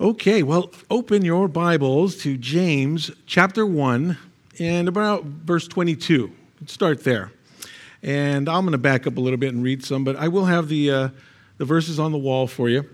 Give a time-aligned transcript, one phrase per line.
[0.00, 4.16] Okay, well, open your Bibles to James chapter 1
[4.58, 6.32] and about verse 22.
[6.58, 7.32] Let's start there.
[8.02, 10.46] And I'm going to back up a little bit and read some, but I will
[10.46, 11.08] have the, uh,
[11.58, 12.88] the verses on the wall for you,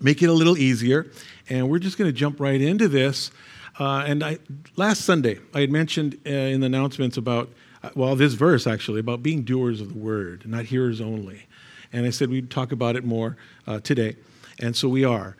[0.00, 1.06] make it a little easier.
[1.48, 3.30] And we're just going to jump right into this.
[3.78, 4.38] Uh, and I,
[4.74, 7.48] last Sunday, I had mentioned uh, in the announcements about,
[7.84, 11.46] uh, well, this verse actually, about being doers of the word, not hearers only.
[11.92, 13.36] And I said we'd talk about it more
[13.68, 14.16] uh, today.
[14.58, 15.36] And so we are.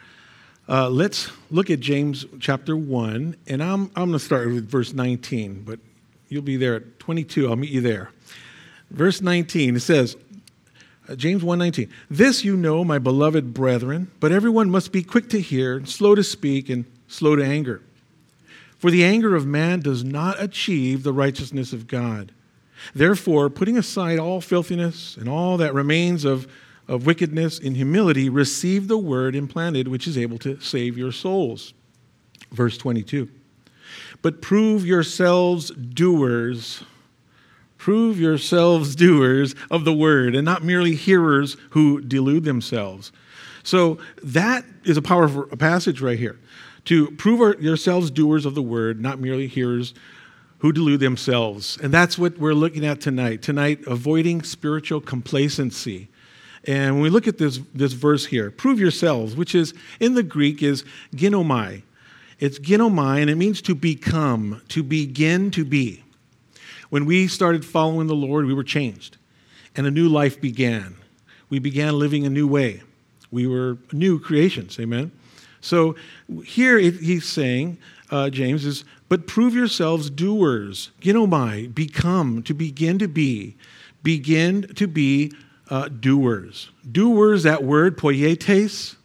[0.67, 4.95] Uh, let's look at James chapter 1, and I'm, I'm going to start with verse
[4.95, 5.79] 19, but
[6.29, 7.49] you'll be there at 22.
[7.49, 8.11] I'll meet you there.
[8.91, 10.17] Verse 19, it says,
[11.07, 11.91] uh, James 1:19.
[12.09, 16.25] This you know, my beloved brethren, but everyone must be quick to hear, slow to
[16.25, 17.83] speak, and slow to anger.
[18.79, 22.33] For the anger of man does not achieve the righteousness of God.
[22.95, 26.47] Therefore, putting aside all filthiness and all that remains of
[26.89, 31.73] of wickedness in humility, receive the word implanted, which is able to save your souls.
[32.53, 33.29] Verse 22.
[34.23, 36.83] But prove yourselves doers.
[37.79, 43.13] Prove yourselves doers of the word and not merely hearers who delude themselves.
[43.63, 46.39] So that is a powerful passage right here.
[46.87, 49.95] To prove yourselves doers of the word, not merely hearers
[50.59, 51.79] who delude themselves.
[51.83, 53.43] And that's what we're looking at tonight.
[53.43, 56.09] Tonight, avoiding spiritual complacency.
[56.67, 60.23] And when we look at this, this verse here, prove yourselves, which is in the
[60.23, 60.85] Greek is
[61.15, 61.83] ginomai.
[62.39, 66.03] It's ginomai, and it means to become, to begin to be.
[66.91, 69.19] When we started following the Lord, we were changed,
[69.77, 70.97] and a new life began.
[71.51, 72.83] We began living a new way.
[73.31, 75.13] We were new creations, amen?
[75.61, 75.97] So
[76.45, 77.79] here he's saying,
[78.11, 83.57] uh, James is, but prove yourselves doers, ginomai, become, to begin to be.
[84.03, 85.33] Begin to be
[85.71, 86.71] uh, doers.
[86.91, 88.97] Doers, that word, poietes,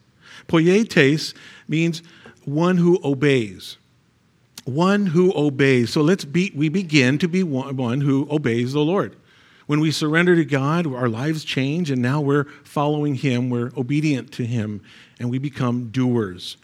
[0.47, 1.33] poietes
[1.67, 2.03] means
[2.45, 3.77] one who obeys.
[4.65, 5.91] One who obeys.
[5.91, 9.15] So let's be, we begin to be one, one who obeys the Lord.
[9.67, 14.31] When we surrender to God, our lives change, and now we're following Him, we're obedient
[14.33, 14.81] to Him,
[15.19, 16.57] and we become doers.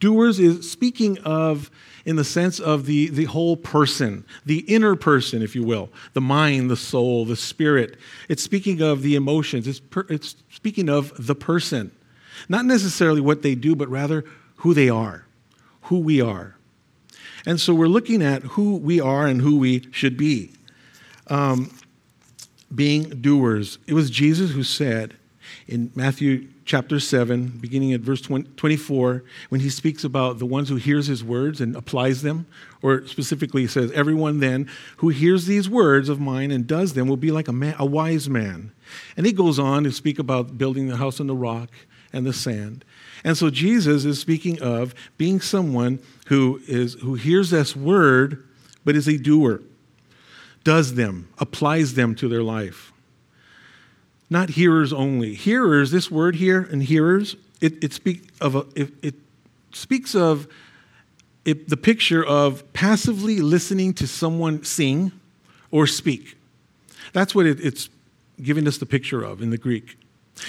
[0.00, 1.70] Doers is speaking of
[2.04, 6.20] in the sense of the, the whole person, the inner person, if you will, the
[6.20, 7.98] mind, the soul, the spirit.
[8.28, 11.92] It's speaking of the emotions, it's, per, it's speaking of the person.
[12.48, 14.24] Not necessarily what they do, but rather
[14.56, 15.26] who they are,
[15.82, 16.56] who we are.
[17.46, 20.52] And so we're looking at who we are and who we should be.
[21.26, 21.70] Um,
[22.74, 23.78] being doers.
[23.86, 25.16] It was Jesus who said
[25.66, 30.76] in Matthew chapter 7, beginning at verse 24, when he speaks about the ones who
[30.76, 32.46] hears his words and applies them,
[32.82, 34.68] or specifically says, Everyone then
[34.98, 37.86] who hears these words of mine and does them will be like a, man, a
[37.86, 38.72] wise man.
[39.16, 41.70] And he goes on to speak about building the house on the rock
[42.12, 42.84] and the sand.
[43.24, 48.46] And so Jesus is speaking of being someone who, is, who hears this word,
[48.84, 49.60] but is a doer,
[50.64, 52.89] does them, applies them to their life
[54.30, 55.34] not hearers only.
[55.34, 59.14] Hearers, this word here, and hearers, it, it, speak of a, it, it
[59.72, 60.46] speaks of
[61.44, 65.12] it, the picture of passively listening to someone sing
[65.70, 66.36] or speak.
[67.12, 67.90] That's what it, it's
[68.40, 69.98] giving us the picture of in the Greek.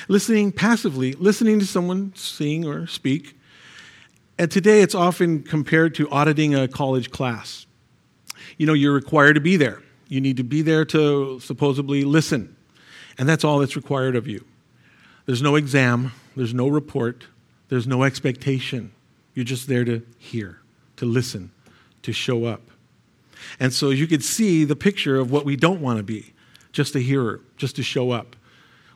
[0.08, 3.38] Listening passively, listening to someone sing or speak.
[4.38, 7.66] And today it's often compared to auditing a college class.
[8.58, 9.82] You know, you're required to be there.
[10.08, 12.56] You need to be there to supposedly listen.
[13.18, 14.46] And that's all that's required of you.
[15.26, 17.26] There's no exam, there's no report,
[17.70, 18.92] there's no expectation.
[19.34, 20.60] You're just there to hear,
[20.98, 21.52] to listen,
[22.02, 22.62] to show up.
[23.60, 26.34] And so you could see the picture of what we don't want to be
[26.72, 28.36] just a hearer, just to show up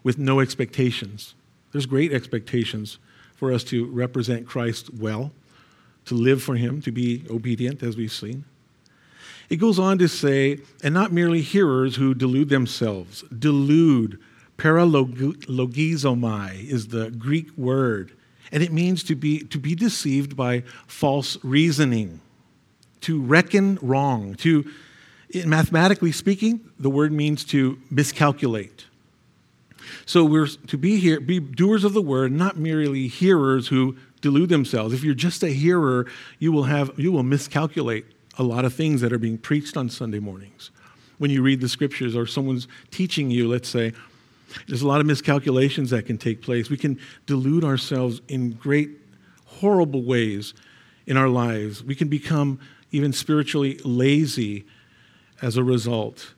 [0.04, 1.34] with no expectations.
[1.72, 3.00] There's great expectations
[3.36, 5.32] for us to represent Christ well,
[6.06, 8.46] to live for Him, to be obedient, as we've seen.
[9.50, 13.24] It goes on to say, and not merely hearers who delude themselves.
[13.38, 14.20] Delude,
[14.58, 18.14] paralogizomai is the Greek word,
[18.52, 22.22] and it means to be, to be deceived by false reasoning,
[23.02, 24.66] to reckon wrong, to,
[25.46, 28.86] mathematically speaking, the word means to miscalculate.
[30.06, 34.50] So we're to be here, be doers of the word, not merely hearers who delude
[34.50, 34.94] themselves.
[34.94, 36.08] If you're just a hearer,
[36.40, 38.06] you will have you will miscalculate
[38.38, 40.72] a lot of things that are being preached on Sunday mornings.
[41.18, 43.94] When you read the scriptures or someone's teaching you, let's say,
[44.68, 46.70] there's a lot of miscalculations that can take place.
[46.70, 48.90] We can delude ourselves in great,
[49.46, 50.54] horrible ways
[51.08, 51.84] in our lives.
[51.84, 52.60] We can become
[52.92, 54.66] even spiritually lazy
[55.42, 56.34] as a result.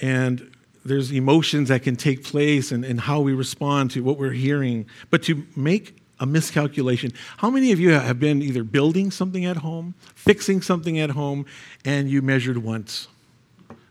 [0.00, 0.50] And
[0.84, 4.86] there's emotions that can take place and, and how we respond to what we're hearing.
[5.10, 7.12] But to make a miscalculation.
[7.38, 11.46] How many of you have been either building something at home, fixing something at home,
[11.84, 13.08] and you measured once,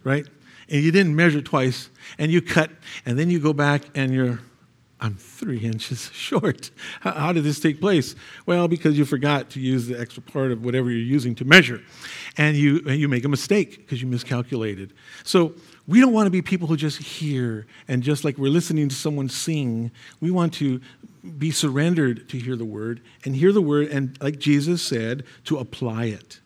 [0.04, 0.28] right?
[0.70, 1.90] And you didn't measure twice,
[2.20, 2.70] and you cut,
[3.06, 4.40] and then you go back and you're,
[5.02, 6.70] I'm three inches short.
[7.02, 8.16] How, did this take place?
[8.46, 11.82] Well, because you forgot to use the extra part of whatever you're using to measure,
[12.38, 14.94] and you, and you make a mistake because you miscalculated.
[15.24, 15.56] So
[15.90, 18.96] we don't want to be people who just hear and just like we're listening to
[18.96, 19.90] someone sing.
[20.22, 20.80] We want to
[21.40, 25.58] be surrendered to hear the word and hear the word and, like Jesus said, to
[25.58, 26.42] apply it.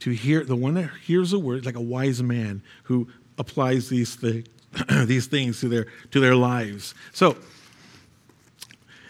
[0.00, 3.08] To hear the one that hears the word, like a wise man who
[3.38, 4.46] applies these, th-
[5.04, 6.94] these things to their, to their lives.
[7.12, 7.36] So,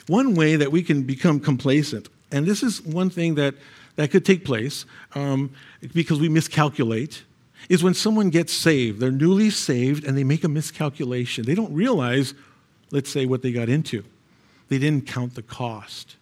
[0.07, 3.57] one way that we can become complacent, and this is one thing that,
[3.97, 5.51] that could take place um,
[5.93, 7.25] because we miscalculate
[7.69, 9.01] is when someone gets saved.
[9.01, 11.45] They're newly saved and they make a miscalculation.
[11.45, 12.35] They don't realize,
[12.91, 14.05] let's say, what they got into.
[14.69, 16.17] They didn't count the cost.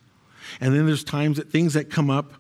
[0.61, 2.35] And then there's times that things that come up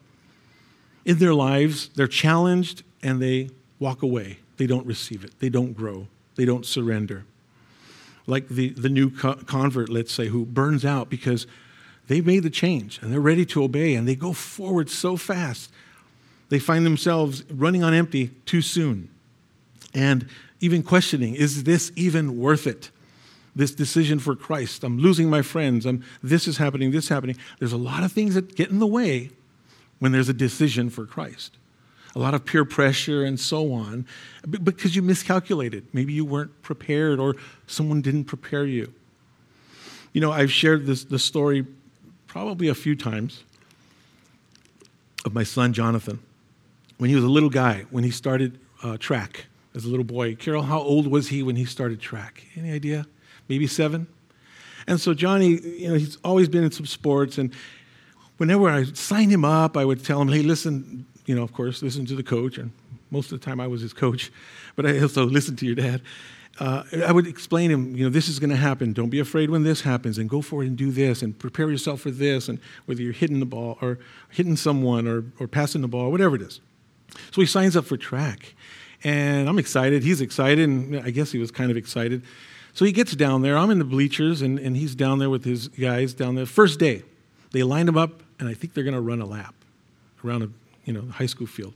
[1.05, 4.39] in their lives, they're challenged and they walk away.
[4.57, 5.39] They don't receive it.
[5.39, 6.09] They don't grow.
[6.35, 7.25] They don't surrender.
[8.27, 11.47] Like the, the new co- convert, let's say, who burns out because
[12.09, 15.71] they made the change and they're ready to obey and they go forward so fast
[16.49, 19.11] they find themselves running on empty too soon
[19.95, 20.27] and
[20.61, 22.91] even questioning is this even worth it?
[23.55, 24.85] This decision for Christ.
[24.85, 25.85] I'm losing my friends.
[25.85, 27.37] I'm, this is happening, this is happening.
[27.59, 29.31] There's a lot of things that get in the way
[29.99, 31.57] when there's a decision for Christ.
[32.15, 34.07] A lot of peer pressure and so on
[34.49, 35.87] because you miscalculated.
[35.93, 37.35] Maybe you weren't prepared or
[37.67, 38.93] someone didn't prepare you.
[40.13, 41.67] You know, I've shared this, this story
[42.27, 43.43] probably a few times
[45.25, 46.21] of my son Jonathan
[46.99, 50.35] when he was a little guy, when he started uh, track as a little boy.
[50.35, 52.45] Carol, how old was he when he started track?
[52.57, 53.07] Any idea?
[53.49, 54.07] Maybe seven?
[54.87, 57.53] And so Johnny, you know, he's always been in some sports, and
[58.39, 61.83] whenever I signed him up, I would tell him, hey, listen, you know, of course,
[61.83, 62.73] listen to the coach, and
[63.11, 64.33] most of the time I was his coach,
[64.77, 66.03] but I also listened to your dad.
[66.59, 68.93] Uh, I would explain to him, you know, this is going to happen.
[68.93, 71.71] Don't be afraid when this happens, and go for it and do this, and prepare
[71.71, 73.99] yourself for this, and whether you're hitting the ball or
[74.31, 76.61] hitting someone or, or passing the ball, whatever it is.
[77.31, 78.55] So he signs up for track.
[79.05, 80.03] And I'm excited.
[80.03, 80.69] He's excited.
[80.69, 82.23] And I guess he was kind of excited.
[82.75, 83.57] So he gets down there.
[83.57, 86.47] I'm in the bleachers, and, and he's down there with his guys down there.
[86.47, 87.03] First day,
[87.51, 89.55] they lined him up, and I think they're going to run a lap
[90.25, 90.49] around a
[90.85, 91.75] you know high school field.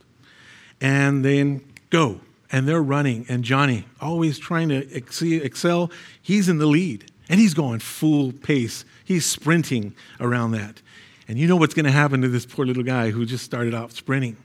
[0.79, 2.21] And then go.
[2.51, 3.25] And they're running.
[3.27, 5.91] And Johnny, always trying to excel,
[6.21, 7.11] he's in the lead.
[7.27, 8.85] And he's going full pace.
[9.03, 10.81] He's sprinting around that.
[11.27, 13.73] And you know what's going to happen to this poor little guy who just started
[13.73, 14.37] out sprinting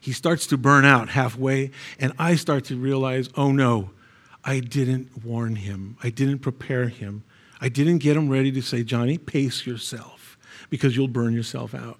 [0.00, 3.90] he starts to burn out halfway, and I start to realize, oh no,
[4.44, 5.96] I didn't warn him.
[6.02, 7.24] I didn't prepare him.
[7.60, 10.38] I didn't get him ready to say, Johnny, pace yourself
[10.70, 11.98] because you'll burn yourself out.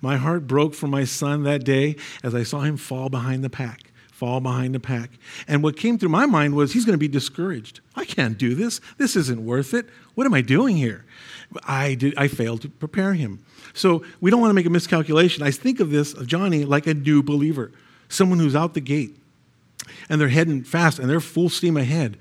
[0.00, 3.50] My heart broke for my son that day as I saw him fall behind the
[3.50, 5.10] pack, fall behind the pack.
[5.48, 7.80] And what came through my mind was he's going to be discouraged.
[7.94, 8.80] I can't do this.
[8.98, 9.86] This isn't worth it.
[10.14, 11.04] What am I doing here?
[11.64, 13.44] I, did, I failed to prepare him.
[13.72, 15.42] So we don't want to make a miscalculation.
[15.42, 17.72] I think of this, of Johnny, like a new believer,
[18.08, 19.16] someone who's out the gate
[20.08, 22.16] and they're heading fast and they're full steam ahead.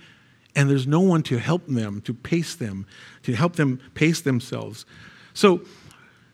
[0.55, 2.85] And there's no one to help them, to pace them,
[3.23, 4.85] to help them pace themselves.
[5.33, 5.61] So,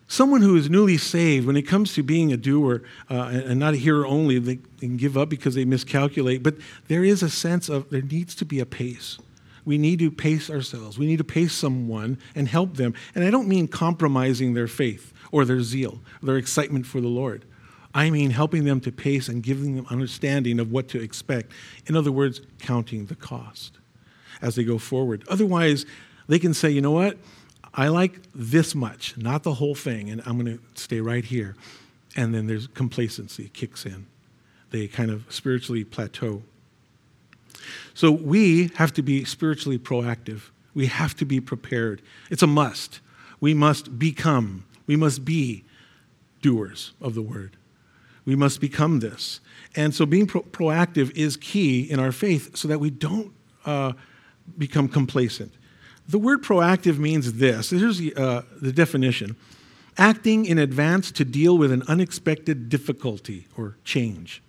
[0.08, 3.72] someone who is newly saved, when it comes to being a doer uh, and not
[3.72, 6.42] a hearer only, they, can give up because they miscalculate.
[6.42, 6.56] But
[6.88, 9.18] there is a sense of there needs to be a pace
[9.64, 10.98] we need to pace ourselves.
[10.98, 12.94] We need to pace someone and help them.
[13.14, 17.44] And I don't mean compromising their faith or their zeal, their excitement for the Lord.
[17.94, 21.52] I mean helping them to pace and giving them understanding of what to expect.
[21.86, 23.78] In other words, counting the cost
[24.40, 25.24] as they go forward.
[25.28, 25.86] Otherwise,
[26.28, 27.18] they can say, you know what?
[27.74, 31.56] I like this much, not the whole thing, and I'm going to stay right here.
[32.16, 34.06] And then there's complacency kicks in.
[34.70, 36.42] They kind of spiritually plateau.
[37.94, 40.50] So we have to be spiritually proactive.
[40.74, 42.02] We have to be prepared.
[42.30, 43.00] It's a must.
[43.40, 45.64] We must become, we must be
[46.42, 47.56] doers of the word.
[48.24, 49.40] We must become this.
[49.74, 53.32] And so being pro- proactive is key in our faith so that we don't
[53.64, 53.92] uh,
[54.58, 55.52] become complacent.
[56.08, 57.70] The word proactive means this.
[57.70, 59.36] Here's the, uh, the definition
[59.98, 64.42] acting in advance to deal with an unexpected difficulty or change.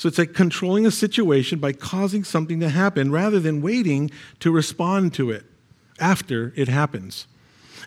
[0.00, 4.50] So it's like controlling a situation by causing something to happen rather than waiting to
[4.50, 5.44] respond to it
[5.98, 7.26] after it happens.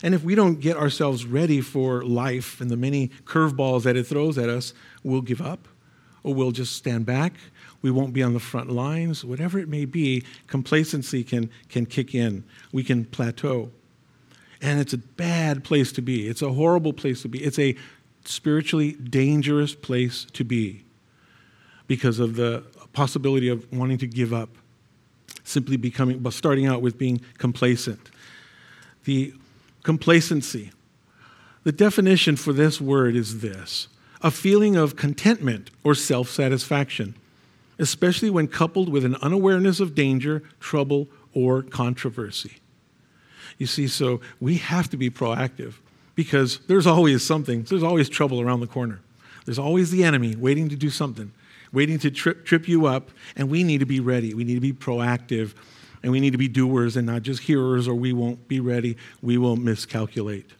[0.00, 4.06] And if we don't get ourselves ready for life and the many curveballs that it
[4.06, 5.66] throws at us, we'll give up
[6.22, 7.34] or we'll just stand back.
[7.82, 9.24] We won't be on the front lines.
[9.24, 12.44] Whatever it may be, complacency can, can kick in.
[12.70, 13.72] We can plateau.
[14.62, 16.28] And it's a bad place to be.
[16.28, 17.42] It's a horrible place to be.
[17.42, 17.74] It's a
[18.24, 20.83] spiritually dangerous place to be
[21.86, 24.48] because of the possibility of wanting to give up,
[25.42, 28.10] simply becoming, but starting out with being complacent.
[29.04, 29.34] The
[29.82, 30.72] complacency.
[31.62, 33.88] The definition for this word is this
[34.20, 37.14] a feeling of contentment or self satisfaction,
[37.78, 42.56] especially when coupled with an unawareness of danger, trouble, or controversy.
[43.58, 45.74] You see, so we have to be proactive
[46.14, 49.00] because there's always something, there's always trouble around the corner.
[49.44, 51.32] There's always the enemy waiting to do something,
[51.74, 54.32] waiting to trip, trip you up, and we need to be ready.
[54.32, 55.54] We need to be proactive,
[56.02, 58.96] and we need to be doers and not just hearers, or we won't be ready.
[59.20, 60.50] We will miscalculate.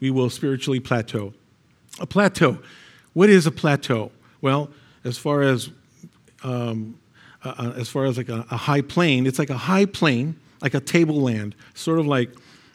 [0.00, 1.34] We will spiritually plateau.
[2.00, 2.58] A plateau.
[3.12, 4.10] What is a plateau?
[4.40, 4.70] Well,
[5.04, 5.70] as far as
[6.42, 6.98] um,
[7.44, 10.74] uh, as far as like a, a, high plane, it's like a high plane, like
[10.74, 12.30] a tableland, sort of like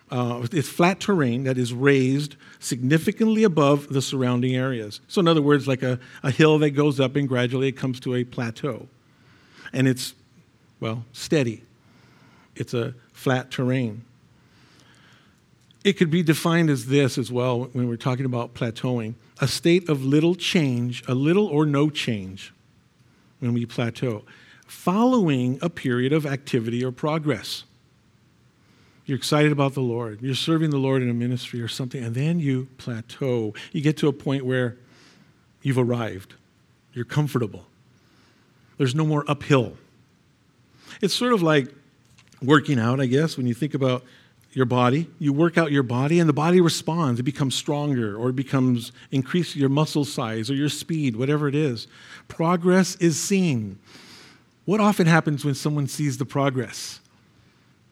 [0.10, 5.02] uh, it's flat terrain that is raised significantly above the surrounding areas.
[5.08, 8.00] So, in other words, like a, a hill that goes up and gradually it comes
[8.02, 8.88] to a plateau.
[9.74, 10.14] And it's,
[10.80, 11.64] well, steady.
[12.56, 14.04] It's a flat terrain.
[15.84, 19.88] It could be defined as this as well when we're talking about plateauing a state
[19.88, 22.54] of little change, a little or no change
[23.40, 24.24] when we plateau,
[24.66, 27.64] following a period of activity or progress.
[29.08, 32.14] You're excited about the Lord, you're serving the Lord in a ministry or something, and
[32.14, 33.54] then you plateau.
[33.72, 34.76] You get to a point where
[35.62, 36.34] you've arrived,
[36.94, 37.66] you're comfortable.
[38.78, 39.78] There's no more uphill.
[41.02, 41.74] It's sort of like
[42.44, 44.04] working out, I guess, when you think about
[44.52, 45.08] your body.
[45.20, 47.20] You work out your body, and the body responds.
[47.20, 51.56] It becomes stronger, or it becomes increase your muscle size or your speed, whatever it
[51.56, 51.88] is.
[52.28, 53.80] Progress is seen.
[54.66, 57.00] What often happens when someone sees the progress?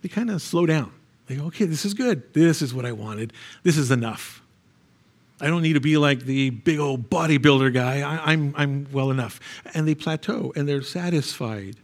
[0.02, 0.92] They kind of slow down.
[1.28, 2.34] They go, okay, this is good.
[2.34, 3.34] This is what I wanted.
[3.64, 4.42] This is enough.
[5.42, 8.02] I don't need to be like the big old bodybuilder guy.
[8.02, 9.40] I, I'm, I'm well enough.
[9.74, 11.78] And they plateau and they're satisfied.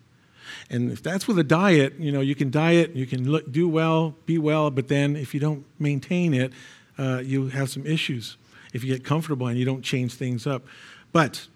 [0.69, 3.67] And if that's with a diet, you know, you can diet, you can look, do
[3.67, 6.53] well, be well, but then if you don't maintain it,
[6.97, 8.37] uh, you have some issues.
[8.73, 10.63] If you get comfortable and you don't change things up,
[11.11, 11.47] but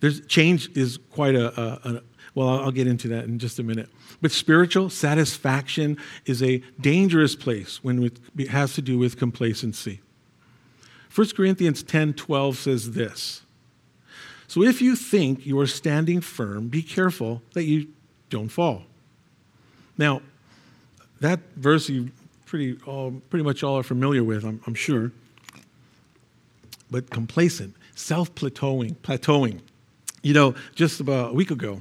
[0.00, 2.02] there's change is quite a, a
[2.36, 3.88] well, I'll, get into that in just a minute.
[4.20, 10.02] But spiritual satisfaction is a dangerous place when it has to do with complacency.
[11.14, 13.40] 1 Corinthians 10 12 says this.
[14.48, 17.88] So if you think you are standing firm, be careful that you
[18.28, 18.82] don't fall.
[19.96, 20.20] Now,
[21.20, 22.10] that verse you
[22.44, 25.10] pretty, all, pretty much all are familiar with, I'm, I'm sure.
[26.90, 29.60] But complacent, self plateauing, plateauing.
[30.22, 31.80] You know, just about a week ago,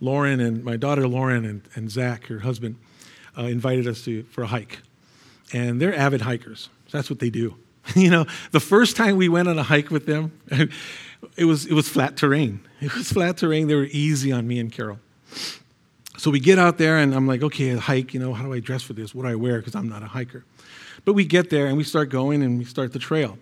[0.00, 2.76] Lauren and my daughter Lauren and, and Zach, her husband,
[3.36, 4.80] uh, invited us to, for a hike.
[5.52, 6.68] And they're avid hikers.
[6.90, 7.56] That's what they do.
[7.96, 10.32] you know, the first time we went on a hike with them,
[11.36, 12.60] it was, it was flat terrain.
[12.80, 13.66] It was flat terrain.
[13.66, 15.00] They were easy on me and Carol.
[16.16, 18.52] So we get out there, and I'm like, okay, a hike, you know, how do
[18.52, 19.16] I dress for this?
[19.16, 19.58] What do I wear?
[19.58, 20.44] Because I'm not a hiker.
[21.04, 23.36] But we get there, and we start going, and we start the trail.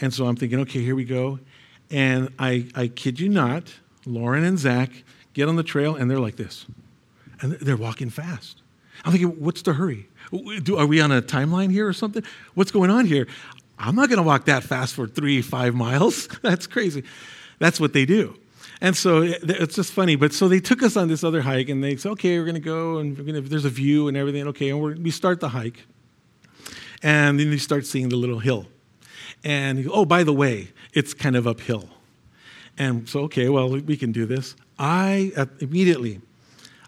[0.00, 1.38] And so I'm thinking, okay, here we go.
[1.90, 3.72] And I, I kid you not,
[4.04, 5.04] Lauren and Zach
[5.36, 6.64] get on the trail, and they're like this.
[7.40, 8.62] And they're walking fast.
[9.04, 10.08] I'm thinking, what's the hurry?
[10.62, 12.24] Do, are we on a timeline here or something?
[12.54, 13.28] What's going on here?
[13.78, 16.26] I'm not going to walk that fast for three, five miles.
[16.42, 17.04] That's crazy.
[17.58, 18.38] That's what they do.
[18.80, 20.16] And so eh, it's just funny.
[20.16, 22.54] But so they took us on this other hike, and they said, "Okay, we're going
[22.54, 25.86] to go, and gonna, there's a view and everything." Okay, and we start the hike,
[27.02, 28.66] and then you start seeing the little hill,
[29.44, 31.88] and oh, by the way, it's kind of uphill.
[32.78, 34.54] And so, okay, well, we can do this.
[34.78, 36.20] I uh, immediately,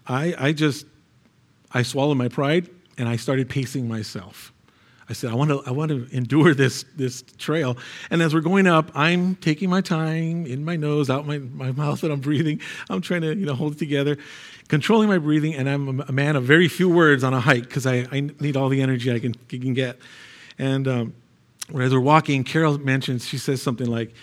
[0.07, 0.85] I, I just,
[1.71, 4.51] I swallowed my pride, and I started pacing myself.
[5.09, 7.77] I said, I want to, I want to endure this, this trail.
[8.11, 11.71] And as we're going up, I'm taking my time in my nose, out my, my
[11.83, 12.61] mouth, and I'm breathing.
[12.89, 14.17] I'm trying to, you know, hold it together,
[14.67, 15.55] controlling my breathing.
[15.55, 18.55] And I'm a man of very few words on a hike because I, I need
[18.55, 19.97] all the energy I can, can get.
[20.59, 21.13] And um,
[21.69, 24.13] as we're walking, Carol mentions, she says something like,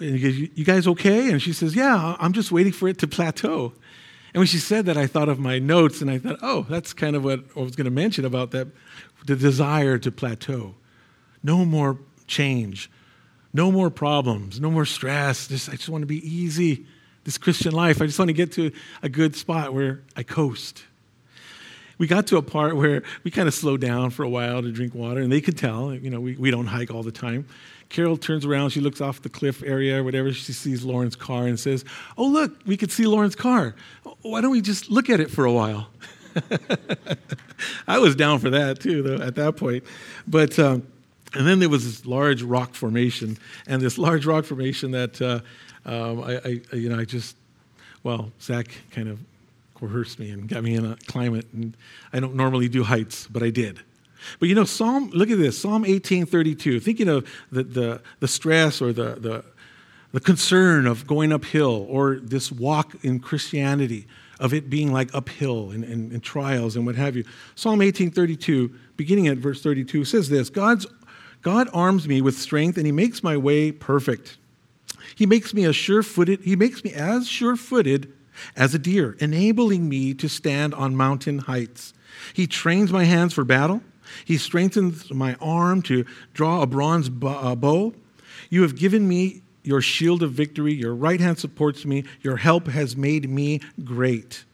[0.00, 1.30] you guys okay?
[1.30, 3.72] And she says, Yeah, I'm just waiting for it to plateau.
[4.32, 6.92] And when she said that, I thought of my notes and I thought, oh, that's
[6.92, 8.68] kind of what I was going to mention about that
[9.26, 10.74] the desire to plateau.
[11.42, 12.90] No more change.
[13.52, 14.60] No more problems.
[14.60, 15.48] No more stress.
[15.48, 16.86] Just, I just want to be easy.
[17.24, 20.84] This Christian life, I just want to get to a good spot where I coast.
[21.98, 24.72] We got to a part where we kind of slowed down for a while to
[24.72, 27.46] drink water, and they could tell, you know, we, we don't hike all the time.
[27.90, 31.46] Carol turns around, she looks off the cliff area or whatever, she sees Lauren's car
[31.46, 31.84] and says,
[32.16, 33.74] Oh, look, we could see Lauren's car.
[34.22, 35.88] Why don't we just look at it for a while?
[37.88, 39.84] I was down for that too, though, at that point.
[40.26, 40.86] But um,
[41.34, 45.40] and then there was this large rock formation, and this large rock formation that uh,
[45.84, 47.36] um, I, I, you know, I just,
[48.02, 49.20] well, Zach kind of
[49.74, 51.76] coerced me and got me in a climate, and
[52.12, 53.80] I don't normally do heights, but I did.
[54.38, 58.80] But you know, Psalm, look at this, Psalm 1832, thinking of the, the, the stress
[58.80, 59.44] or the, the,
[60.12, 64.06] the concern of going uphill or this walk in Christianity,
[64.38, 67.24] of it being like uphill and, and, and trials and what have you.
[67.54, 70.86] Psalm 1832, beginning at verse 32, says this God's,
[71.42, 74.38] God arms me with strength and he makes my way perfect.
[75.14, 78.12] He makes me as sure-footed, he makes me as sure-footed
[78.56, 81.92] as a deer, enabling me to stand on mountain heights.
[82.32, 83.82] He trains my hands for battle.
[84.24, 87.94] He strengthens my arm to draw a bronze uh, bow.
[88.48, 90.72] You have given me your shield of victory.
[90.72, 92.04] Your right hand supports me.
[92.22, 94.44] Your help has made me great.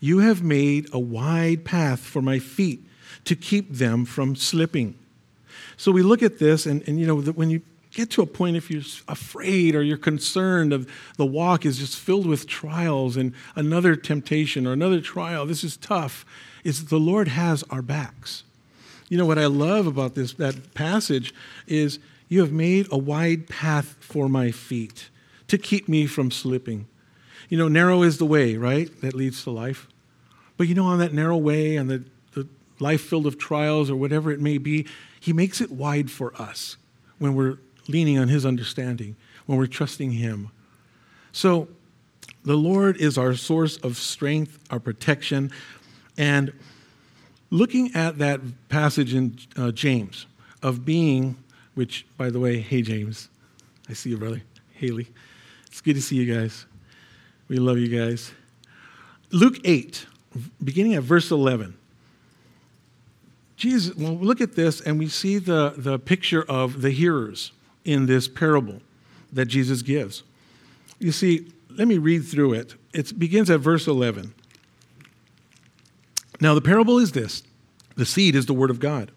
[0.00, 2.84] You have made a wide path for my feet
[3.24, 4.96] to keep them from slipping.
[5.76, 7.62] So we look at this, and, and you know, when you
[7.96, 10.86] get to a point if you're afraid or you're concerned of
[11.16, 15.78] the walk is just filled with trials and another temptation or another trial this is
[15.78, 16.26] tough
[16.62, 18.42] is the lord has our backs
[19.08, 21.34] you know what i love about this that passage
[21.66, 21.98] is
[22.28, 25.10] you have made a wide path for my feet
[25.48, 26.86] to keep me from slipping
[27.48, 29.86] you know narrow is the way right that leads to life
[30.56, 32.46] but you know on that narrow way and the, the
[32.80, 34.86] life filled of trials or whatever it may be
[35.20, 36.76] he makes it wide for us
[37.18, 37.58] when we're
[37.88, 40.50] leaning on His understanding, when we're trusting Him.
[41.32, 41.68] So,
[42.44, 45.50] the Lord is our source of strength, our protection.
[46.16, 46.52] And
[47.50, 50.26] looking at that passage in uh, James
[50.62, 51.36] of being,
[51.74, 53.28] which, by the way, hey, James,
[53.88, 54.42] I see you, brother.
[54.74, 55.08] Haley.
[55.66, 56.66] It's good to see you guys.
[57.48, 58.32] We love you guys.
[59.30, 60.06] Luke 8,
[60.62, 61.76] beginning at verse 11.
[63.56, 67.52] Jesus, well, look at this, and we see the, the picture of the hearers
[67.84, 68.82] in this parable
[69.32, 70.22] that Jesus gives.
[70.98, 72.74] You see, let me read through it.
[72.92, 74.34] It begins at verse 11.
[76.40, 77.42] Now, the parable is this
[77.96, 79.10] the seed is the word of God.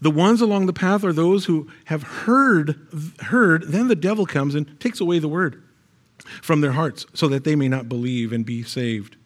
[0.00, 2.76] The ones along the path are those who have heard,
[3.20, 5.62] heard, then the devil comes and takes away the word
[6.42, 9.16] from their hearts so that they may not believe and be saved.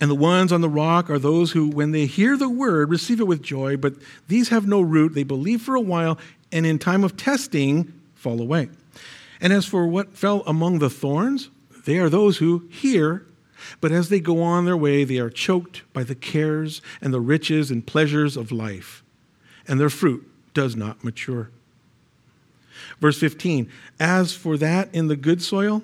[0.00, 3.20] And the ones on the rock are those who, when they hear the word, receive
[3.20, 3.94] it with joy, but
[4.28, 5.14] these have no root.
[5.14, 6.18] They believe for a while,
[6.50, 8.68] and in time of testing fall away.
[9.40, 11.50] And as for what fell among the thorns,
[11.84, 13.26] they are those who hear,
[13.80, 17.20] but as they go on their way, they are choked by the cares and the
[17.20, 19.02] riches and pleasures of life,
[19.66, 21.50] and their fruit does not mature.
[23.00, 25.82] Verse 15 As for that in the good soil,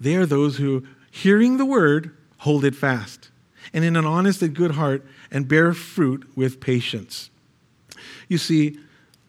[0.00, 3.30] they are those who, hearing the word, hold it fast,
[3.72, 7.30] and in an honest and good heart, and bear fruit with patience.
[8.28, 8.78] You see,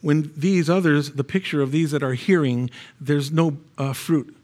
[0.01, 4.35] when these others, the picture of these that are hearing, there's no uh, fruit.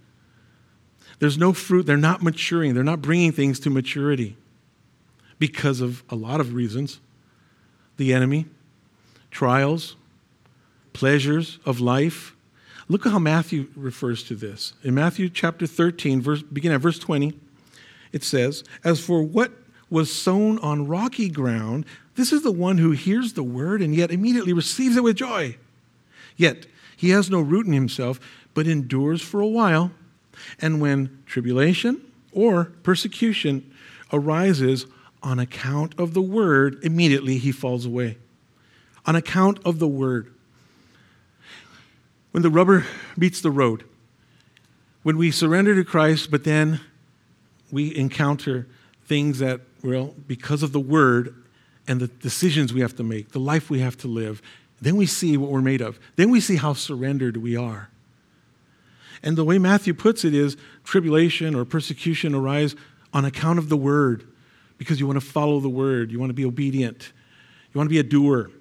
[1.19, 1.85] There's no fruit.
[1.85, 2.73] They're not maturing.
[2.73, 4.37] They're not bringing things to maturity
[5.39, 6.99] because of a lot of reasons
[7.97, 8.45] the enemy,
[9.31, 9.95] trials,
[10.93, 12.35] pleasures of life.
[12.87, 14.73] Look at how Matthew refers to this.
[14.83, 17.33] In Matthew chapter 13, verse, begin at verse 20,
[18.11, 19.51] it says, As for what
[19.89, 24.11] was sown on rocky ground, this is the one who hears the word and yet
[24.11, 25.57] immediately receives it with joy.
[26.35, 28.19] Yet he has no root in himself,
[28.53, 29.91] but endures for a while.
[30.59, 33.71] And when tribulation or persecution
[34.11, 34.85] arises
[35.23, 38.17] on account of the word, immediately he falls away.
[39.05, 40.33] On account of the word.
[42.31, 43.83] When the rubber meets the road,
[45.03, 46.81] when we surrender to Christ, but then
[47.71, 48.67] we encounter
[49.05, 51.33] things that, well, because of the word,
[51.87, 54.41] and the decisions we have to make, the life we have to live,
[54.81, 55.99] then we see what we're made of.
[56.17, 57.89] Then we see how surrendered we are.
[59.23, 62.75] And the way Matthew puts it is tribulation or persecution arise
[63.13, 64.27] on account of the word
[64.77, 67.11] because you want to follow the word, you want to be obedient,
[67.73, 68.51] you want to be a doer.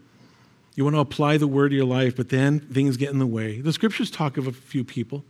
[0.77, 3.27] You want to apply the word to your life, but then things get in the
[3.27, 3.63] way.
[3.63, 5.25] The scriptures talk of a few people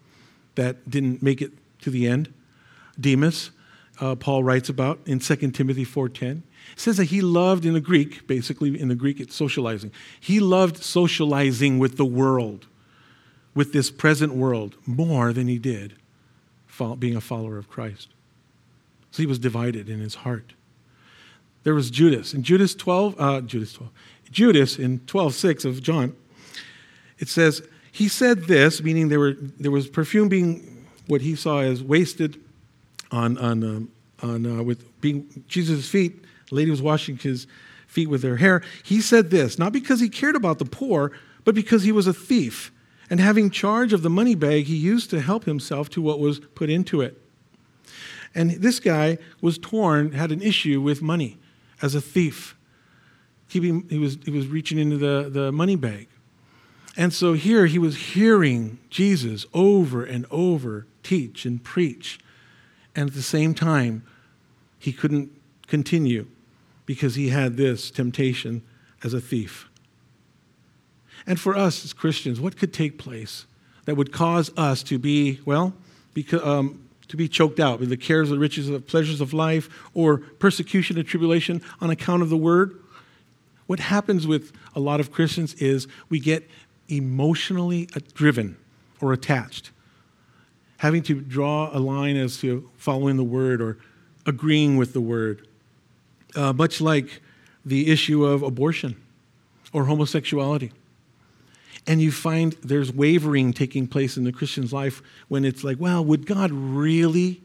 [0.57, 2.35] that didn't make it to the end.
[2.99, 3.53] Demas,
[4.01, 6.43] uh, Paul writes about in 2 Timothy 4:10.
[6.73, 9.93] It says that he loved in the Greek, basically in the Greek it's socializing.
[10.19, 12.67] He loved socializing with the world,
[13.57, 15.95] with this present world, more than he did
[16.99, 18.09] being a follower of Christ.
[19.11, 20.53] So he was divided in his heart.
[21.65, 22.35] There was Judas.
[22.35, 23.93] In Judas 12, uh, Judas 12,
[24.31, 26.15] Judas in 12:6 of John,
[27.19, 31.61] it says, he said this, meaning there, were, there was perfume being what he saw
[31.61, 32.39] as wasted
[33.11, 33.91] on, on, um,
[34.23, 37.47] on uh, with being Jesus' feet The lady was washing his
[37.87, 38.63] feet with her hair.
[38.85, 41.13] He said this, not because he cared about the poor,
[41.45, 42.71] but because he was a thief.
[43.09, 46.41] And having charge of the money bag, he used to help himself to what was
[46.41, 47.21] put into it.
[48.35, 51.39] And this guy was torn, had an issue with money
[51.81, 52.57] as a thief.
[53.49, 56.09] Keeping, he, was, he was reaching into the, the money bag.
[56.97, 62.19] And so here he was hearing Jesus over and over teach and preach.
[62.95, 64.05] And at the same time,
[64.79, 65.31] he couldn't
[65.67, 66.27] continue
[66.87, 68.63] because he had this temptation
[69.05, 69.69] as a thief.
[71.27, 73.47] And for us as Christians, what could take place
[73.85, 75.75] that would cause us to be, well,
[76.15, 79.69] because, um, to be choked out with the cares, the riches, the pleasures of life,
[79.95, 82.81] or persecution and tribulation on account of the word?
[83.67, 86.49] What happens with a lot of Christians is we get
[86.89, 88.57] emotionally driven
[89.01, 89.71] or attached,
[90.79, 93.79] having to draw a line as to following the word or
[94.25, 95.47] agreeing with the word,
[96.35, 97.23] uh, much like
[97.65, 98.97] the issue of abortion
[99.73, 100.73] or homosexuality.
[101.87, 106.05] And you find there's wavering taking place in the Christian's life when it's like, well,
[106.05, 107.43] would God really,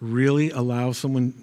[0.00, 1.34] really allow someone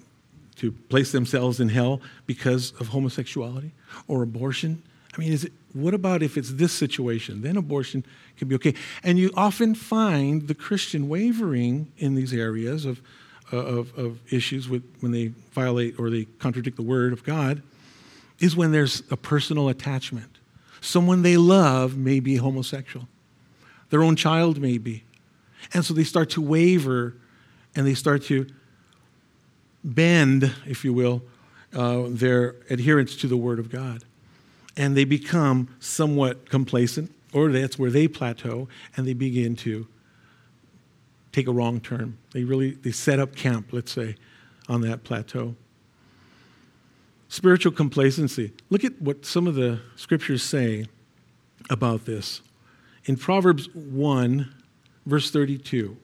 [0.58, 3.72] to place themselves in hell because of homosexuality
[4.08, 4.82] or abortion?
[5.14, 7.42] I mean, is it, what about if it's this situation?
[7.42, 8.06] Then abortion
[8.38, 8.74] can be okay.
[9.04, 13.02] And you often find the Christian wavering in these areas of,
[13.52, 17.62] uh, of, of issues with, when they violate or they contradict the word of God
[18.40, 20.33] is when there's a personal attachment.
[20.84, 23.08] Someone they love may be homosexual,
[23.90, 25.04] their own child may be.
[25.74, 27.16] And so they start to waver
[27.74, 28.48] and they start to
[29.82, 31.24] bend, if you will,
[31.74, 34.04] uh, their adherence to the Word of God.
[34.76, 38.68] And they become somewhat complacent, or that's where they plateau,
[38.98, 39.88] and they begin to
[41.32, 42.18] take a wrong turn.
[42.34, 44.18] They really they set up camp, let's say,
[44.68, 45.56] on that plateau.
[47.34, 48.52] Spiritual complacency.
[48.70, 50.86] Look at what some of the scriptures say
[51.68, 52.42] about this.
[53.06, 54.54] In Proverbs 1,
[55.08, 55.98] verse 32,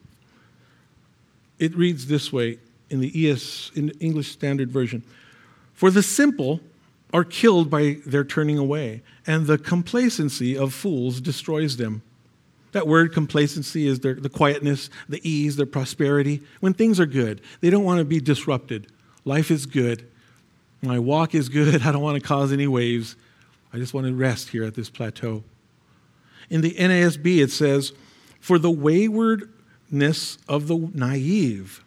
[1.60, 2.58] it reads this way
[2.90, 5.04] in the ES, in English Standard Version
[5.76, 6.62] For the simple
[7.14, 12.02] are killed by their turning away, and the complacency of fools destroys them.
[12.72, 16.42] That word complacency is their, the quietness, the ease, their prosperity.
[16.60, 18.88] When things are good, they don't want to be disrupted.
[19.26, 20.10] Life is good.
[20.82, 21.82] My walk is good.
[21.86, 23.16] I don't want to cause any waves.
[23.74, 25.44] I just want to rest here at this plateau.
[26.50, 27.94] In the NASB, it says,
[28.40, 31.84] For the waywardness of the naive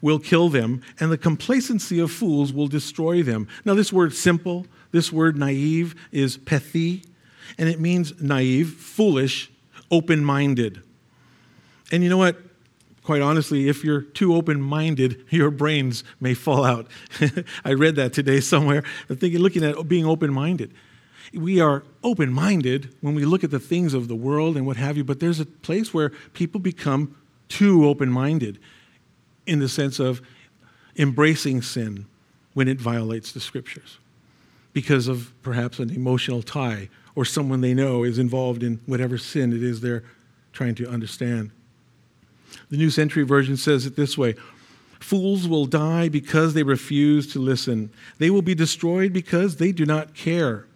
[0.00, 3.48] will kill them, and the complacency of fools will destroy them.
[3.64, 7.04] Now, this word simple, this word naive is pethi,
[7.58, 9.50] and it means naive, foolish,
[9.90, 10.82] open minded.
[11.90, 12.36] And you know what?
[13.04, 16.88] Quite honestly, if you're too open minded, your brains may fall out.
[17.64, 18.82] I read that today somewhere.
[19.10, 20.72] I'm thinking, looking at being open minded.
[21.34, 24.78] We are open minded when we look at the things of the world and what
[24.78, 27.14] have you, but there's a place where people become
[27.48, 28.58] too open minded
[29.46, 30.22] in the sense of
[30.96, 32.06] embracing sin
[32.54, 33.98] when it violates the scriptures
[34.72, 39.52] because of perhaps an emotional tie or someone they know is involved in whatever sin
[39.52, 40.04] it is they're
[40.52, 41.50] trying to understand.
[42.70, 44.34] The New Century Version says it this way
[45.00, 47.90] Fools will die because they refuse to listen.
[48.18, 50.66] They will be destroyed because they do not care.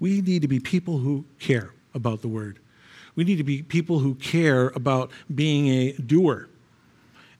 [0.00, 2.58] We need to be people who care about the word.
[3.14, 6.48] We need to be people who care about being a doer.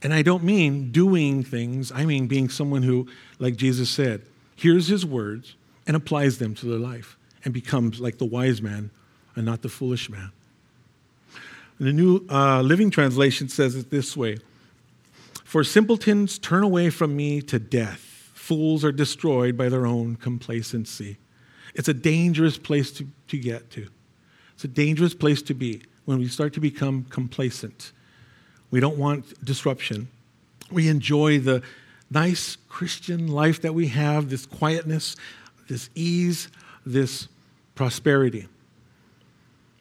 [0.03, 4.22] And I don't mean doing things, I mean being someone who, like Jesus said,
[4.55, 8.90] hears his words and applies them to their life and becomes like the wise man
[9.35, 10.31] and not the foolish man.
[11.81, 14.38] The New uh, Living Translation says it this way
[15.45, 18.01] For simpletons turn away from me to death,
[18.35, 21.19] fools are destroyed by their own complacency.
[21.75, 23.88] It's a dangerous place to, to get to.
[24.55, 27.93] It's a dangerous place to be when we start to become complacent.
[28.73, 30.09] We don't want disruption.
[30.73, 31.62] We enjoy the
[32.11, 35.14] nice Christian life that we have, this quietness,
[35.69, 36.49] this ease,
[36.85, 37.29] this
[37.77, 38.49] prosperity.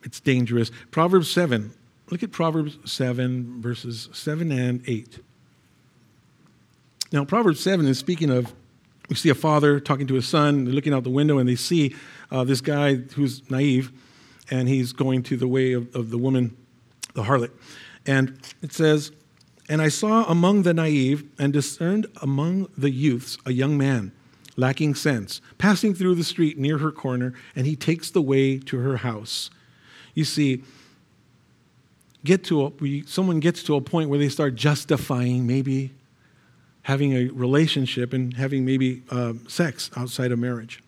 [0.04, 0.70] It's dangerous.
[0.92, 1.74] Proverbs 7.
[2.10, 5.20] Look at Proverbs 7, verses 7 and 8.
[7.12, 8.54] Now, Proverbs 7 is speaking of,
[9.10, 11.56] we see a father talking to his son, they're looking out the window, and they
[11.56, 11.96] see
[12.32, 13.92] uh, this guy who's naive,
[14.50, 16.56] and he's going to the way of, of the woman,
[17.14, 17.52] the harlot.
[18.06, 19.12] And it says,
[19.70, 24.12] And I saw among the naive and discerned among the youths a young man
[24.58, 28.80] lacking sense, passing through the street near her corner, and he takes the way to
[28.80, 29.50] her house.
[30.16, 30.64] You see,
[32.28, 35.92] get to a, we, someone gets to a point where they start justifying maybe
[36.84, 40.84] having a relationship and having maybe uh, sex outside of marriage,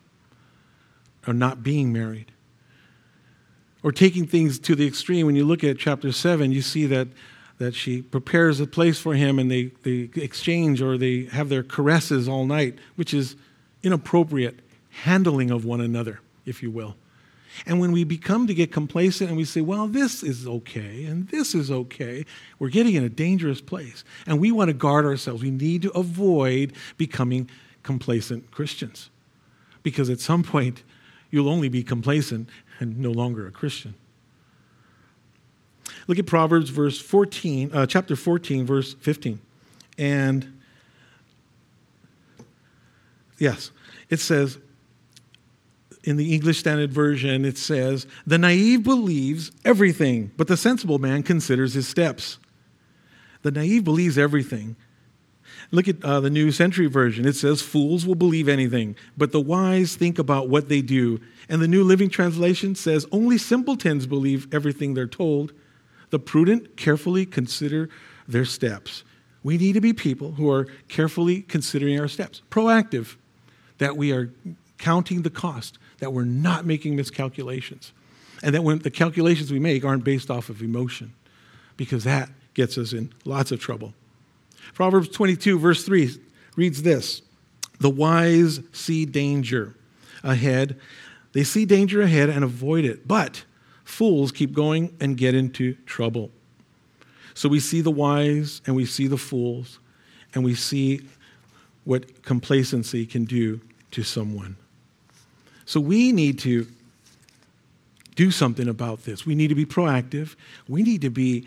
[1.26, 2.30] or not being married.
[3.82, 5.24] Or taking things to the extreme.
[5.24, 7.08] When you look at chapter 7, you see that,
[7.56, 11.62] that she prepares a place for him and they, they exchange or they have their
[11.62, 13.36] caresses all night, which is
[13.82, 14.58] inappropriate
[14.90, 16.96] handling of one another, if you will.
[17.66, 21.28] And when we become to get complacent and we say, well, this is okay and
[21.28, 22.24] this is okay,
[22.58, 24.04] we're getting in a dangerous place.
[24.26, 25.42] And we want to guard ourselves.
[25.42, 27.50] We need to avoid becoming
[27.82, 29.10] complacent Christians.
[29.82, 30.82] Because at some point,
[31.30, 33.94] you'll only be complacent and no longer a Christian.
[36.06, 39.40] Look at Proverbs verse 14, uh, chapter 14, verse 15.
[39.98, 40.60] And
[43.38, 43.70] yes,
[44.08, 44.58] it says,
[46.04, 51.22] in the English Standard Version, it says, The naive believes everything, but the sensible man
[51.22, 52.38] considers his steps.
[53.42, 54.76] The naive believes everything.
[55.70, 57.26] Look at uh, the New Century Version.
[57.26, 61.20] It says, Fools will believe anything, but the wise think about what they do.
[61.48, 65.52] And the New Living Translation says, Only simpletons believe everything they're told.
[66.10, 67.88] The prudent carefully consider
[68.26, 69.04] their steps.
[69.42, 73.16] We need to be people who are carefully considering our steps, proactive,
[73.78, 74.32] that we are
[74.76, 77.92] counting the cost, that we're not making miscalculations,
[78.42, 81.12] and that when the calculations we make aren't based off of emotion,
[81.76, 83.94] because that gets us in lots of trouble.
[84.74, 86.18] Proverbs 22, verse 3
[86.56, 87.22] reads this
[87.78, 89.74] The wise see danger
[90.22, 90.78] ahead.
[91.32, 93.44] They see danger ahead and avoid it, but
[93.84, 96.30] fools keep going and get into trouble.
[97.34, 99.78] So we see the wise and we see the fools,
[100.34, 101.02] and we see
[101.84, 103.60] what complacency can do
[103.92, 104.56] to someone.
[105.70, 106.66] So we need to
[108.16, 109.24] do something about this.
[109.24, 110.34] We need to be proactive.
[110.68, 111.46] We need to be,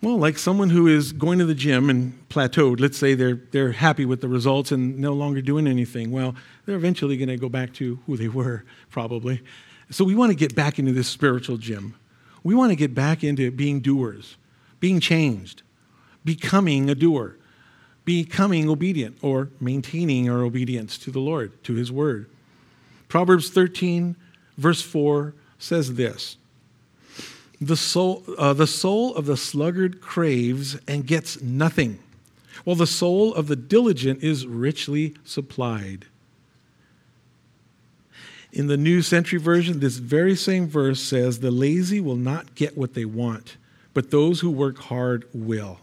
[0.00, 2.80] well, like someone who is going to the gym and plateaued.
[2.80, 6.12] Let's say they're, they're happy with the results and no longer doing anything.
[6.12, 9.42] Well, they're eventually going to go back to who they were, probably.
[9.90, 11.96] So we want to get back into this spiritual gym.
[12.42, 14.38] We want to get back into being doers,
[14.80, 15.60] being changed,
[16.24, 17.36] becoming a doer,
[18.06, 22.30] becoming obedient, or maintaining our obedience to the Lord, to His Word.
[23.08, 24.16] Proverbs 13,
[24.56, 26.36] verse 4 says this
[27.60, 31.98] The soul, uh, the soul of the sluggard craves and gets nothing,
[32.64, 36.06] while the soul of the diligent is richly supplied.
[38.52, 42.78] In the New Century Version, this very same verse says, The lazy will not get
[42.78, 43.56] what they want,
[43.92, 45.80] but those who work hard will.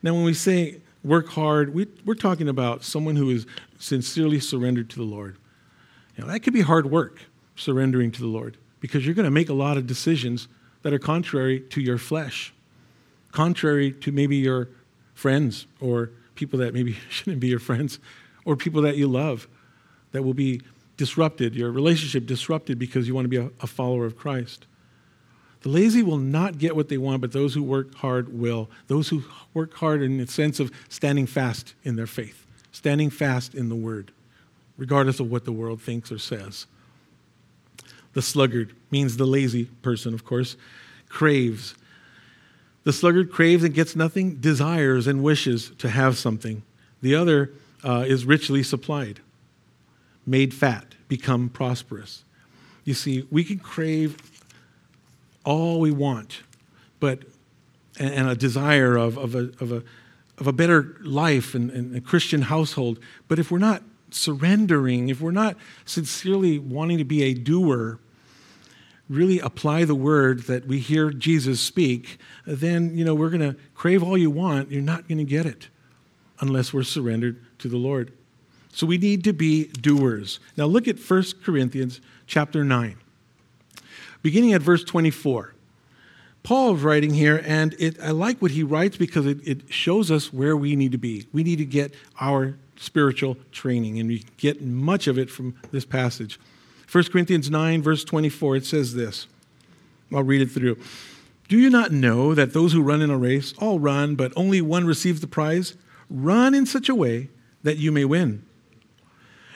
[0.00, 3.46] Now, when we say work hard, we, are talking about someone who is
[3.80, 5.36] sincerely surrendered to the Lord.
[6.24, 7.20] That could be hard work,
[7.54, 10.48] surrendering to the Lord, because you're going to make a lot of decisions
[10.82, 12.54] that are contrary to your flesh,
[13.32, 14.68] contrary to maybe your
[15.14, 17.98] friends or people that maybe shouldn't be your friends
[18.44, 19.48] or people that you love
[20.12, 20.62] that will be
[20.96, 24.66] disrupted, your relationship disrupted because you want to be a, a follower of Christ.
[25.60, 28.70] The lazy will not get what they want, but those who work hard will.
[28.86, 33.54] Those who work hard in the sense of standing fast in their faith, standing fast
[33.54, 34.12] in the word
[34.76, 36.66] regardless of what the world thinks or says.
[38.12, 40.56] The sluggard means the lazy person, of course,
[41.08, 41.74] craves.
[42.84, 46.62] The sluggard craves and gets nothing, desires and wishes to have something.
[47.02, 47.52] The other
[47.84, 49.20] uh, is richly supplied,
[50.26, 52.24] made fat, become prosperous.
[52.84, 54.16] You see, we can crave
[55.44, 56.42] all we want,
[57.00, 57.20] but
[57.98, 59.82] and, a desire of, of, a, of, a,
[60.38, 62.98] of a better life and, and a Christian household.
[63.28, 67.98] But if we're not surrendering, if we're not sincerely wanting to be a doer,
[69.08, 73.56] really apply the word that we hear Jesus speak, then you know we're going to
[73.74, 74.70] crave all you want.
[74.70, 75.68] You're not going to get it
[76.40, 78.12] unless we're surrendered to the Lord.
[78.72, 80.38] So we need to be doers.
[80.56, 82.96] Now look at 1 Corinthians chapter 9.
[84.22, 85.54] Beginning at verse 24.
[86.42, 90.12] Paul is writing here, and it, I like what he writes because it, it shows
[90.12, 91.26] us where we need to be.
[91.32, 95.84] We need to get our spiritual training, and we get much of it from this
[95.84, 96.38] passage.
[96.90, 99.26] 1 Corinthians 9, verse 24, it says this.
[100.12, 100.78] I'll read it through.
[101.48, 104.60] Do you not know that those who run in a race all run, but only
[104.60, 105.76] one receives the prize?
[106.10, 107.28] Run in such a way
[107.62, 108.44] that you may win.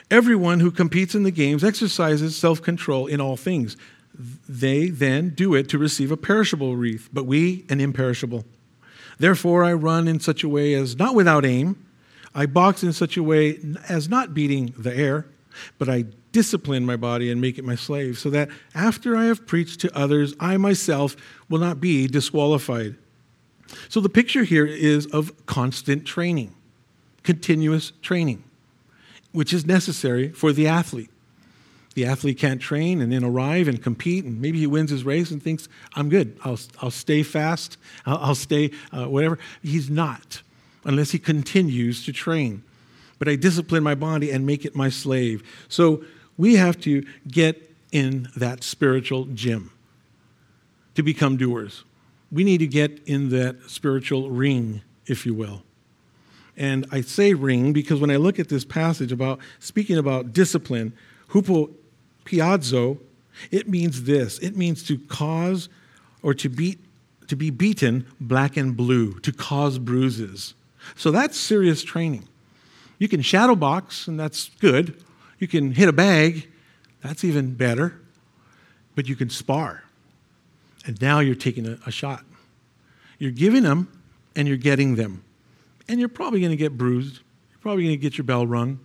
[0.09, 3.77] Everyone who competes in the games exercises self control in all things.
[4.47, 8.45] They then do it to receive a perishable wreath, but we an imperishable.
[9.17, 11.85] Therefore, I run in such a way as not without aim.
[12.33, 15.25] I box in such a way as not beating the air,
[15.77, 19.45] but I discipline my body and make it my slave, so that after I have
[19.45, 21.15] preached to others, I myself
[21.49, 22.95] will not be disqualified.
[23.89, 26.55] So the picture here is of constant training.
[27.23, 28.43] continuous training,
[29.31, 31.09] which is necessary for the athlete.
[31.93, 35.29] The athlete can't train and then arrive and compete, and maybe he wins his race
[35.29, 36.37] and thinks, I'm good.
[36.43, 37.77] I'll, I'll stay fast.
[38.05, 39.37] I'll, I'll stay uh, whatever.
[39.61, 40.41] He's not
[40.83, 42.63] unless he continues to train.
[43.19, 45.43] But I discipline my body and make it my slave.
[45.67, 46.03] So
[46.37, 49.71] we have to get in that spiritual gym
[50.95, 51.83] to become doers.
[52.31, 55.63] We need to get in that spiritual ring, if you will.
[56.57, 60.93] And I say ring because when I look at this passage about speaking about discipline,
[61.29, 61.71] hupo
[62.25, 62.97] piazzo,
[63.51, 64.37] it means this.
[64.39, 65.69] It means to cause
[66.21, 66.79] or to beat
[67.27, 70.53] to be beaten black and blue, to cause bruises.
[70.95, 72.27] So that's serious training.
[72.97, 75.03] You can shadow box, and that's good.
[75.39, 76.47] You can hit a bag,
[77.01, 77.99] that's even better.
[78.95, 79.83] But you can spar.
[80.85, 82.23] And now you're taking a, a shot.
[83.17, 83.87] You're giving them
[84.35, 85.23] and you're getting them.
[85.87, 87.21] And you're probably going to get bruised.
[87.51, 88.79] You're probably going to get your bell rung.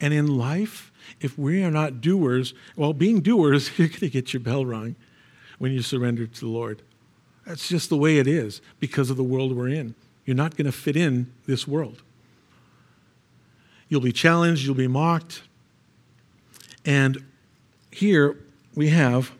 [0.00, 4.32] And in life, if we are not doers, well, being doers, you're going to get
[4.32, 4.96] your bell rung
[5.58, 6.82] when you surrender to the Lord.
[7.46, 9.94] That's just the way it is because of the world we're in.
[10.28, 12.02] You're not going to fit in this world.
[13.88, 15.40] You'll be challenged, you'll be mocked.
[16.84, 17.24] And
[17.90, 18.38] here
[18.74, 19.32] we have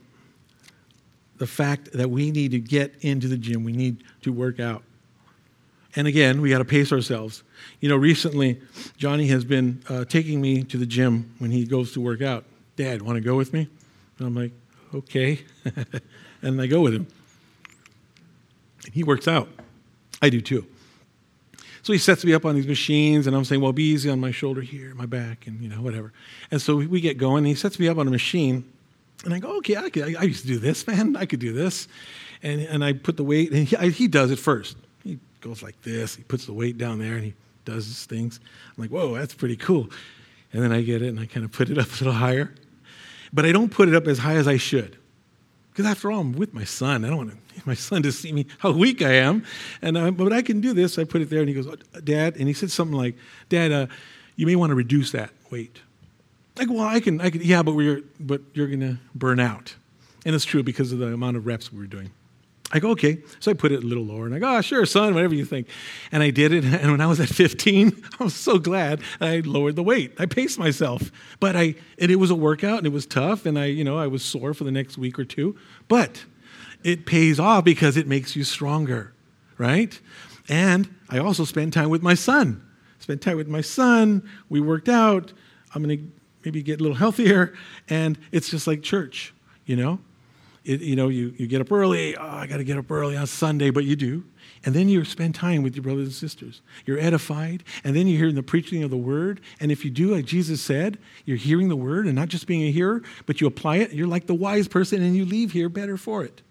[1.36, 4.82] the fact that we need to get into the gym, we need to work out.
[5.94, 7.42] And again, we got to pace ourselves.
[7.80, 8.58] You know, recently,
[8.96, 12.46] Johnny has been uh, taking me to the gym when he goes to work out.
[12.76, 13.68] Dad, want to go with me?
[14.18, 14.52] And I'm like,
[14.94, 15.40] okay.
[16.42, 17.06] and I go with him.
[18.86, 19.50] And he works out.
[20.22, 20.64] I do too.
[21.82, 24.20] So he sets me up on these machines, and I'm saying, well, be easy on
[24.20, 26.12] my shoulder here, my back, and, you know, whatever.
[26.50, 28.70] And so we get going, and he sets me up on a machine,
[29.24, 31.16] and I go, okay, I, could, I, used to do this, man.
[31.16, 31.88] I could do this.
[32.42, 34.76] And, and I put the weight, and he, I, he does it first.
[35.02, 36.14] He goes like this.
[36.14, 38.40] He puts the weight down there, and he does his things.
[38.76, 39.88] I'm like, whoa, that's pretty cool.
[40.52, 42.54] And then I get it, and I kind of put it up a little higher.
[43.32, 44.96] But I don't put it up as high as I should.
[45.78, 47.04] Because after all, I'm with my son.
[47.04, 49.44] I don't want my son to see me how weak I am.
[49.80, 50.98] And but I can do this.
[50.98, 51.68] I put it there, and he goes,
[52.02, 53.14] "Dad," and he said something like,
[53.48, 53.86] "Dad, uh,
[54.34, 55.78] you may want to reduce that weight."
[56.56, 59.76] Like, well, I can, I can, yeah, but we're, but you're gonna burn out,
[60.26, 62.10] and it's true because of the amount of reps we were doing.
[62.70, 63.18] I go, okay.
[63.40, 65.44] So I put it a little lower, and I go, oh, sure, son, whatever you
[65.44, 65.68] think.
[66.12, 66.64] And I did it.
[66.78, 70.12] And when I was at 15, I was so glad I lowered the weight.
[70.18, 73.58] I paced myself, but I, and it was a workout, and it was tough, and
[73.58, 75.56] I, you know, I was sore for the next week or two.
[75.88, 76.24] But
[76.84, 79.14] it pays off because it makes you stronger,
[79.56, 79.98] right?
[80.48, 82.64] And I also spent time with my son.
[82.98, 84.28] Spent time with my son.
[84.48, 85.32] We worked out.
[85.74, 86.12] I'm going to
[86.44, 87.54] maybe get a little healthier.
[87.88, 89.34] And it's just like church,
[89.66, 90.00] you know?
[90.64, 92.16] It, you know, you, you get up early.
[92.16, 94.24] Oh, I got to get up early on Sunday, but you do.
[94.64, 96.62] And then you spend time with your brothers and sisters.
[96.84, 99.40] You're edified, and then you're hearing the preaching of the word.
[99.60, 102.62] And if you do, like Jesus said, you're hearing the word and not just being
[102.66, 103.92] a hearer, but you apply it.
[103.92, 106.42] You're like the wise person, and you leave here better for it.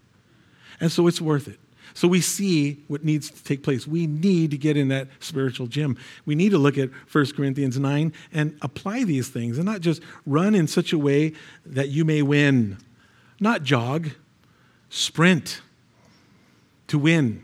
[0.80, 1.58] And so it's worth it.
[1.94, 3.86] So we see what needs to take place.
[3.86, 5.96] We need to get in that spiritual gym.
[6.26, 10.02] We need to look at 1 Corinthians 9 and apply these things and not just
[10.26, 11.32] run in such a way
[11.66, 12.78] that you may win.
[13.40, 14.10] Not jog,
[14.90, 15.60] sprint
[16.88, 17.42] to win.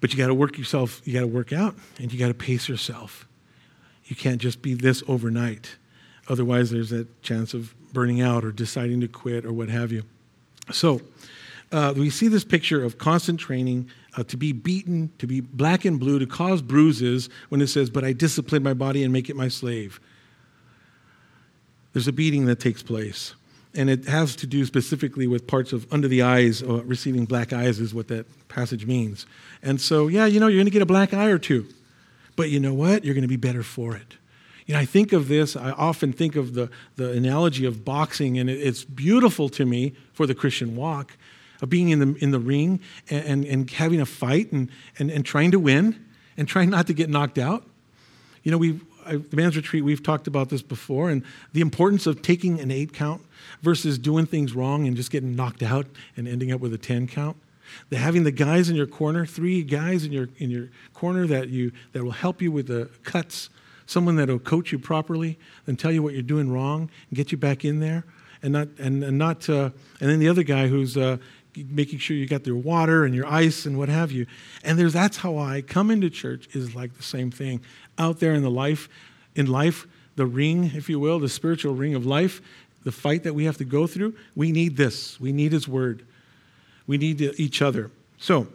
[0.00, 2.34] But you got to work yourself, you got to work out, and you got to
[2.34, 3.26] pace yourself.
[4.04, 5.76] You can't just be this overnight.
[6.28, 10.02] Otherwise, there's that chance of burning out or deciding to quit or what have you.
[10.72, 11.00] So,
[11.72, 15.84] uh, we see this picture of constant training uh, to be beaten, to be black
[15.84, 19.28] and blue, to cause bruises when it says, But I discipline my body and make
[19.28, 20.00] it my slave.
[21.92, 23.34] There's a beating that takes place.
[23.76, 27.52] And it has to do specifically with parts of under the eyes, uh, receiving black
[27.52, 29.26] eyes is what that passage means.
[29.62, 31.66] And so, yeah, you know, you're going to get a black eye or two.
[32.36, 33.04] But you know what?
[33.04, 34.16] You're going to be better for it.
[34.66, 38.38] You know, I think of this, I often think of the, the analogy of boxing,
[38.38, 41.16] and it, it's beautiful to me for the Christian walk
[41.62, 45.10] of being in the, in the ring and, and, and having a fight and, and,
[45.10, 46.04] and trying to win
[46.36, 47.64] and trying not to get knocked out.
[48.42, 52.06] You know, we've, I, the man's retreat, we've talked about this before, and the importance
[52.06, 53.22] of taking an eight count
[53.62, 55.86] versus doing things wrong and just getting knocked out
[56.16, 57.36] and ending up with a 10 count.
[57.90, 61.48] The having the guys in your corner, three guys in your, in your corner that,
[61.48, 63.50] you, that will help you with the cuts,
[63.86, 67.32] someone that will coach you properly and tell you what you're doing wrong and get
[67.32, 68.04] you back in there.
[68.42, 71.16] And not, and, and not, uh, and then the other guy who's uh,
[71.56, 74.26] making sure you got their water and your ice and what have you.
[74.64, 77.60] And there's that's how I come into church is like the same thing.
[77.98, 78.88] Out there in the life,
[79.34, 79.86] in life,
[80.16, 82.40] the ring, if you will, the spiritual ring of life,
[82.84, 85.20] the fight that we have to go through, we need this.
[85.20, 86.06] We need his word.
[86.86, 87.90] We need each other.
[88.18, 88.46] So,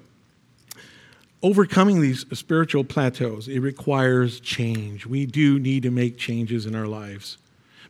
[1.43, 5.05] overcoming these spiritual plateaus, it requires change.
[5.05, 7.37] We do need to make changes in our lives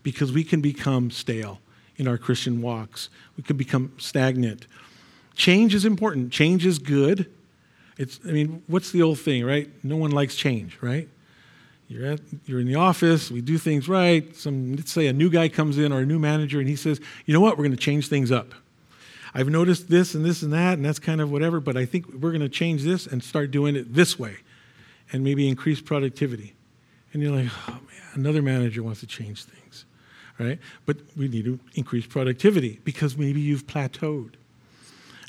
[0.04, 1.60] because we can become stale
[1.98, 3.10] in our Christian walks.
[3.38, 4.66] We can become stagnant.
[5.42, 6.32] Change is important.
[6.32, 7.26] Change is good.
[7.98, 9.68] It's, I mean, what's the old thing, right?
[9.84, 11.10] No one likes change, right?
[11.88, 14.36] You're, at, you're in the office, we do things right.
[14.36, 17.02] Some, let's say a new guy comes in or a new manager and he says,
[17.26, 18.54] you know what, we're going to change things up.
[19.34, 22.06] I've noticed this and this and that, and that's kind of whatever, but I think
[22.14, 24.36] we're going to change this and start doing it this way
[25.12, 26.54] and maybe increase productivity.
[27.14, 29.86] And you're like, oh man, another manager wants to change things,
[30.38, 30.60] right?
[30.86, 34.36] But we need to increase productivity because maybe you've plateaued.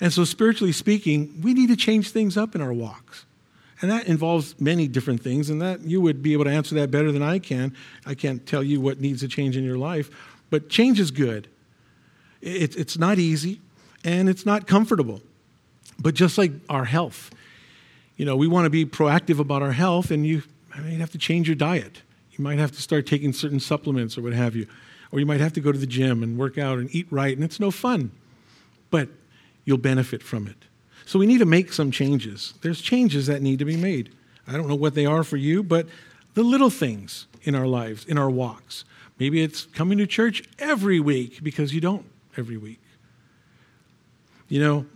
[0.01, 3.24] And so, spiritually speaking, we need to change things up in our walks.
[3.80, 6.90] And that involves many different things, and that you would be able to answer that
[6.90, 7.74] better than I can.
[8.07, 10.11] I can't tell you what needs to change in your life,
[10.51, 11.49] but change is good.
[12.40, 13.61] it's not easy
[14.05, 15.20] and it's not comfortable.
[15.99, 17.30] But just like our health,
[18.16, 20.43] you know, we want to be proactive about our health, and you
[20.76, 22.03] might have to change your diet.
[22.32, 24.66] You might have to start taking certain supplements or what have you.
[25.11, 27.34] Or you might have to go to the gym and work out and eat right,
[27.34, 28.11] and it's no fun.
[28.90, 29.09] But
[29.64, 30.56] you'll benefit from it.
[31.04, 32.54] So we need to make some changes.
[32.62, 34.10] There's changes that need to be made.
[34.46, 35.86] I don't know what they are for you, but
[36.34, 38.84] the little things in our lives, in our walks.
[39.18, 42.06] Maybe it's coming to church every week because you don't
[42.36, 42.80] every week.
[44.48, 44.86] You know,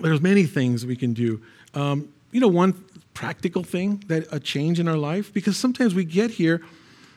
[0.00, 1.40] there's many things we can do.
[1.74, 2.84] Um, you know, one
[3.14, 6.62] practical thing that a change in our life, because sometimes we get here,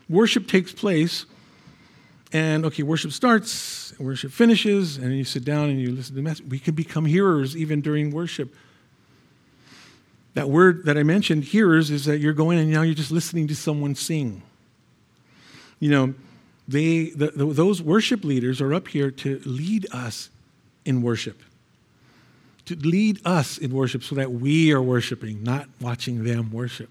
[0.09, 1.25] worship takes place,
[2.35, 6.21] and okay, worship starts, worship finishes, and you sit down and you listen to the
[6.21, 6.45] message.
[6.49, 8.53] We can become hearers even during worship.
[10.33, 13.47] That word that I mentioned, hearers, is that you're going and now you're just listening
[13.47, 14.41] to someone sing.
[15.79, 16.13] You know,
[16.67, 20.29] they, the, the, those worship leaders are up here to lead us
[20.83, 21.41] in worship
[22.65, 26.89] to lead us in worship so that we are worshiping, not watching them worship.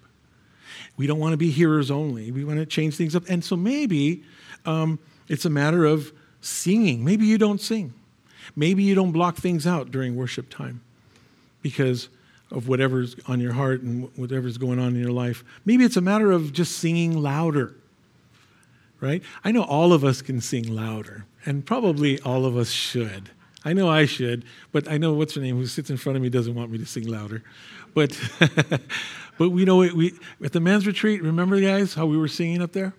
[0.97, 2.31] We don't want to be hearers only.
[2.31, 3.25] We want to change things up.
[3.29, 4.23] And so maybe
[4.67, 7.05] um, it's a matter of singing.
[7.05, 7.95] Maybe you don't sing.
[8.55, 10.83] Maybe you don't block things out during worship time
[11.63, 12.09] because
[12.51, 15.45] of whatever's on your heart and whatever's going on in your life.
[15.65, 17.75] Maybe it's a matter of just singing louder,
[19.01, 19.23] right?
[19.43, 23.31] I know all of us can sing louder, and probably all of us should.
[23.65, 26.23] I know I should, but I know what's her name who sits in front of
[26.23, 27.43] me doesn't want me to sing louder.
[27.95, 28.19] But,
[29.39, 30.13] but we know we,
[30.45, 32.93] at the men's retreat, remember guys how we were singing up there,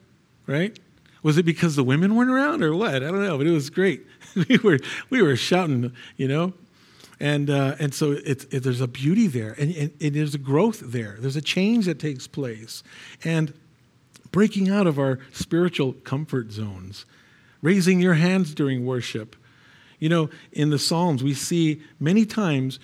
[0.48, 0.78] right?
[1.26, 2.98] Was it because the women weren't around or what?
[2.98, 4.06] I don't know, but it was great.
[4.48, 4.78] we were
[5.10, 6.54] we were shouting, you know,
[7.20, 10.38] and uh, and so it, it, there's a beauty there, and, and, and there's a
[10.38, 11.16] growth there.
[11.18, 12.84] There's a change that takes place,
[13.24, 13.56] and
[14.32, 17.08] breaking out of our spiritual comfort zones,
[17.64, 19.36] raising your hands during worship
[19.98, 22.80] you know, in the Psalms, we see many times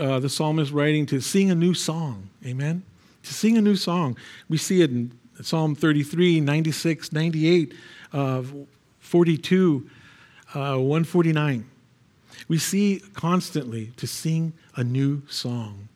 [0.00, 2.30] uh, the psalmist writing to sing a new song.
[2.44, 2.82] Amen?
[3.22, 4.16] To sing a new song.
[4.48, 5.12] We see it in
[5.44, 7.74] Psalm 33, 96, 98,
[8.12, 8.42] uh,
[9.00, 9.90] 42,
[10.54, 11.66] uh, 149.
[12.48, 15.88] We see constantly to sing a new song.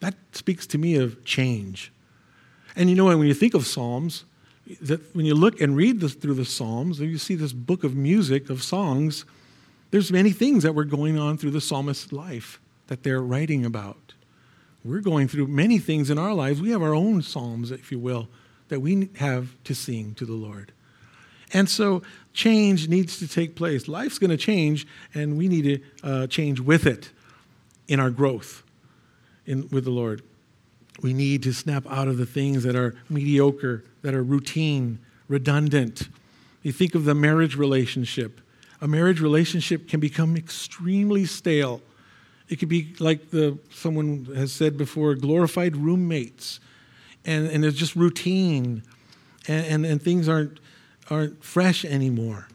[0.00, 1.92] That speaks to me of change.
[2.76, 4.24] And you know, when you think of Psalms,
[4.80, 7.94] that when you look and read this, through the Psalms, you see this book of
[7.94, 9.24] music, of songs
[9.90, 14.14] there's many things that were going on through the psalmist's life that they're writing about.
[14.84, 16.60] We're going through many things in our lives.
[16.60, 18.28] We have our own psalms, if you will,
[18.70, 20.72] that we have to sing to the Lord.
[21.52, 22.02] And so
[22.32, 23.88] change needs to take place.
[23.88, 27.10] Life's going to change, and we need to uh, change with it
[27.88, 28.62] in our growth
[29.46, 30.22] in, with the Lord.
[31.02, 36.08] We need to snap out of the things that are mediocre, that are routine, redundant.
[36.62, 38.40] You think of the marriage relationship
[38.80, 41.82] a marriage relationship can become extremely stale.
[42.48, 46.60] It could be like the someone has said before, glorified roommates,
[47.24, 48.82] and, and it's just routine,
[49.48, 50.60] and, and, and things aren't
[51.10, 52.46] aren't fresh anymore.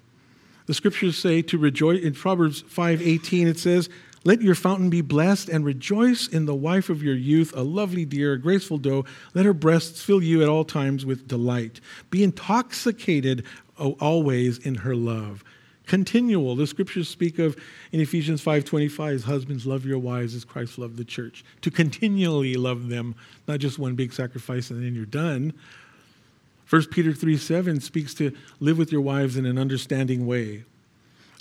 [0.65, 3.89] The scriptures say to rejoice in Proverbs 5:18 it says,
[4.23, 8.05] "Let your fountain be blessed and rejoice in the wife of your youth, a lovely
[8.05, 9.05] deer, a graceful doe.
[9.33, 11.81] Let her breasts fill you at all times with delight.
[12.09, 13.43] Be intoxicated
[13.77, 15.43] oh, always in her love."
[15.85, 16.55] Continual.
[16.55, 17.57] The scriptures speak of
[17.91, 21.43] in ephesians 5.25 husbands love your wives as christ loved the church.
[21.61, 23.15] To continually love them
[23.47, 25.53] not just one big sacrifice and then you're done.
[26.69, 30.63] 1 peter 3 7 speaks to live with your wives in an understanding way.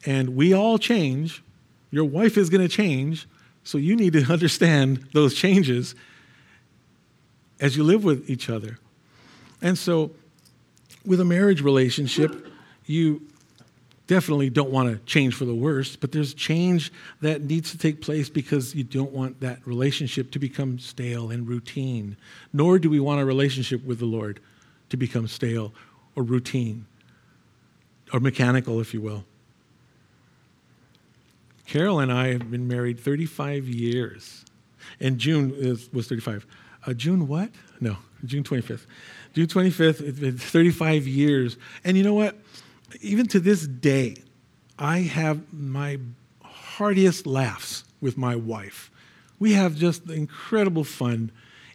[0.06, 1.42] And we all change.
[1.90, 3.26] Your wife is going to change.
[3.62, 5.94] So you need to understand those changes
[7.60, 8.78] as you live with each other.
[9.62, 10.10] And so
[11.06, 12.48] with a marriage relationship
[12.86, 13.22] you
[14.06, 18.00] definitely don't want to change for the worse, but there's change that needs to take
[18.00, 22.16] place because you don't want that relationship to become stale and routine.
[22.52, 24.40] Nor do we want a relationship with the Lord
[24.90, 25.72] to become stale
[26.14, 26.86] or routine
[28.12, 29.24] or mechanical, if you will.
[31.66, 34.44] Carol and I have been married 35 years.
[35.00, 36.46] And June is, was 35.
[36.86, 37.50] Uh, June what?
[37.80, 38.86] No, June 25th.
[39.32, 41.56] June 25th, it's been 35 years.
[41.82, 42.36] And you know what?
[43.00, 44.16] Even to this day,
[44.78, 45.98] I have my
[46.42, 48.90] heartiest laughs with my wife.
[49.38, 51.30] We have just incredible fun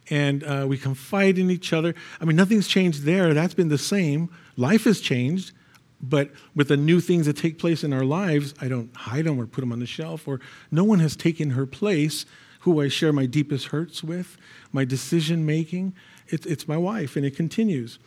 [0.08, 1.94] and uh, we confide in each other.
[2.20, 3.32] I mean, nothing's changed there.
[3.32, 4.28] That's been the same.
[4.56, 5.52] Life has changed,
[6.00, 9.38] but with the new things that take place in our lives, I don't hide them
[9.38, 10.40] or put them on the shelf, or
[10.70, 12.26] no one has taken her place
[12.60, 14.36] who I share my deepest hurts with,
[14.72, 15.94] my decision making.
[16.28, 17.98] It, it's my wife, and it continues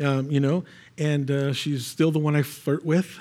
[0.00, 0.64] um, you know,
[0.98, 3.18] and uh, she's still the one I flirt with.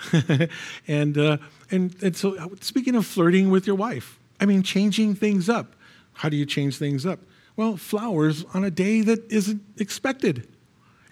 [0.87, 1.37] and, uh,
[1.71, 5.75] and, and so, uh, speaking of flirting with your wife, I mean, changing things up.
[6.13, 7.19] How do you change things up?
[7.55, 10.47] Well, flowers on a day that isn't expected.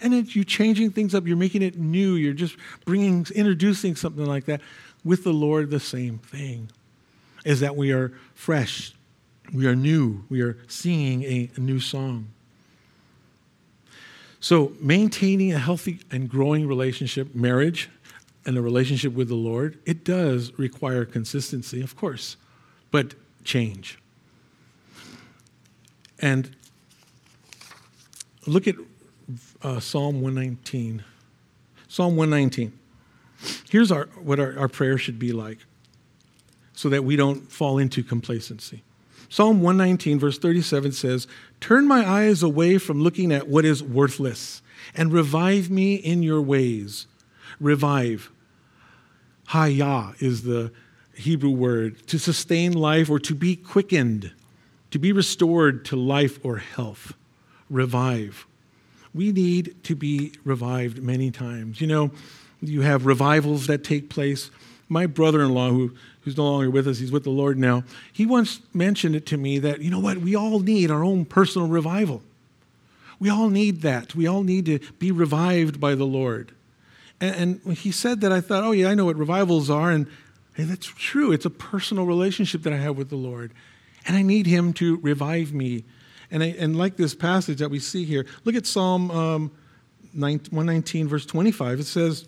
[0.01, 4.25] And it's you changing things up, you're making it new, you're just bringing, introducing something
[4.25, 4.59] like that.
[5.05, 6.69] With the Lord, the same thing
[7.45, 8.93] is that we are fresh,
[9.53, 12.32] we are new, we are singing a, a new song.
[14.43, 17.89] So, maintaining a healthy and growing relationship, marriage,
[18.45, 22.35] and a relationship with the Lord, it does require consistency, of course,
[22.91, 23.15] but
[23.45, 23.99] change.
[26.19, 26.53] And
[28.45, 28.75] look at
[29.61, 31.05] uh, Psalm 119.
[31.87, 32.77] Psalm 119.
[33.69, 35.59] Here's our, what our, our prayer should be like
[36.73, 38.83] so that we don't fall into complacency.
[39.33, 41.25] Psalm 119, verse 37 says,
[41.59, 44.61] Turn my eyes away from looking at what is worthless
[44.93, 47.07] and revive me in your ways.
[47.59, 48.29] Revive.
[49.45, 50.71] Haya is the
[51.15, 54.31] Hebrew word to sustain life or to be quickened,
[54.91, 57.13] to be restored to life or health.
[57.71, 58.45] Revive.
[59.15, 61.81] We need to be revived many times.
[61.81, 62.11] You know,
[62.61, 64.51] you have revivals that take place.
[64.93, 67.83] My brother in law, who who's no longer with us, he's with the Lord now,
[68.11, 71.25] he once mentioned it to me that, you know what, we all need our own
[71.25, 72.21] personal revival.
[73.19, 74.15] We all need that.
[74.15, 76.53] We all need to be revived by the Lord.
[77.19, 79.91] And, and he said that, I thought, oh, yeah, I know what revivals are.
[79.91, 80.07] And,
[80.55, 81.31] that's true.
[81.31, 83.53] It's a personal relationship that I have with the Lord.
[84.05, 85.83] And I need him to revive me.
[86.29, 89.51] And, I, and like this passage that we see here, look at Psalm um,
[90.13, 91.79] 119, verse 25.
[91.79, 92.27] It says,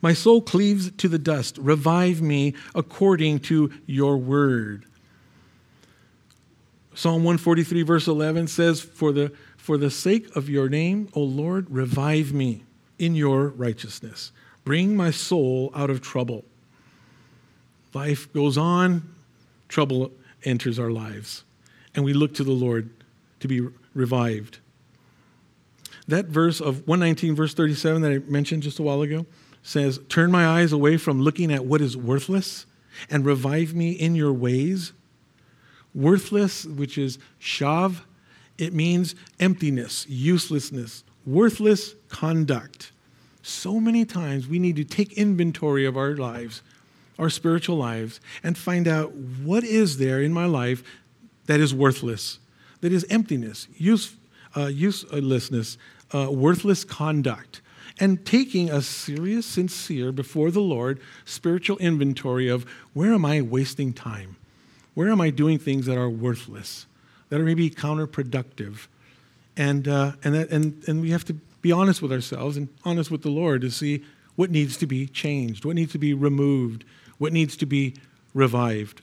[0.00, 1.58] my soul cleaves to the dust.
[1.58, 4.84] Revive me according to your word.
[6.94, 11.70] Psalm 143, verse 11 says, For the, for the sake of your name, O Lord,
[11.70, 12.64] revive me
[12.98, 14.32] in your righteousness.
[14.64, 16.44] Bring my soul out of trouble.
[17.94, 19.14] Life goes on,
[19.68, 20.10] trouble
[20.44, 21.44] enters our lives,
[21.94, 22.90] and we look to the Lord
[23.40, 24.58] to be revived.
[26.08, 29.26] That verse of 119, verse 37 that I mentioned just a while ago,
[29.62, 32.66] says, Turn my eyes away from looking at what is worthless
[33.10, 34.92] and revive me in your ways.
[35.94, 38.00] Worthless, which is shav,
[38.56, 42.92] it means emptiness, uselessness, worthless conduct.
[43.42, 46.62] So many times we need to take inventory of our lives,
[47.18, 50.82] our spiritual lives, and find out what is there in my life
[51.46, 52.40] that is worthless,
[52.80, 54.16] that is emptiness, use,
[54.56, 55.78] uh, uselessness,
[56.12, 57.60] uh, worthless conduct
[58.00, 63.92] and taking a serious, sincere, before the Lord, spiritual inventory of where am I wasting
[63.92, 64.36] time?
[64.94, 66.86] Where am I doing things that are worthless,
[67.28, 68.86] that are maybe counterproductive?
[69.56, 73.10] And, uh, and, that, and, and we have to be honest with ourselves and honest
[73.10, 74.04] with the Lord to see
[74.36, 76.84] what needs to be changed, what needs to be removed,
[77.18, 77.94] what needs to be
[78.34, 79.02] revived.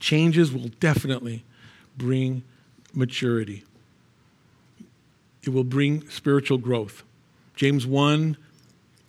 [0.00, 1.44] Changes will definitely
[1.96, 2.42] bring
[2.92, 3.62] maturity,
[5.42, 7.04] it will bring spiritual growth.
[7.56, 8.36] James 1,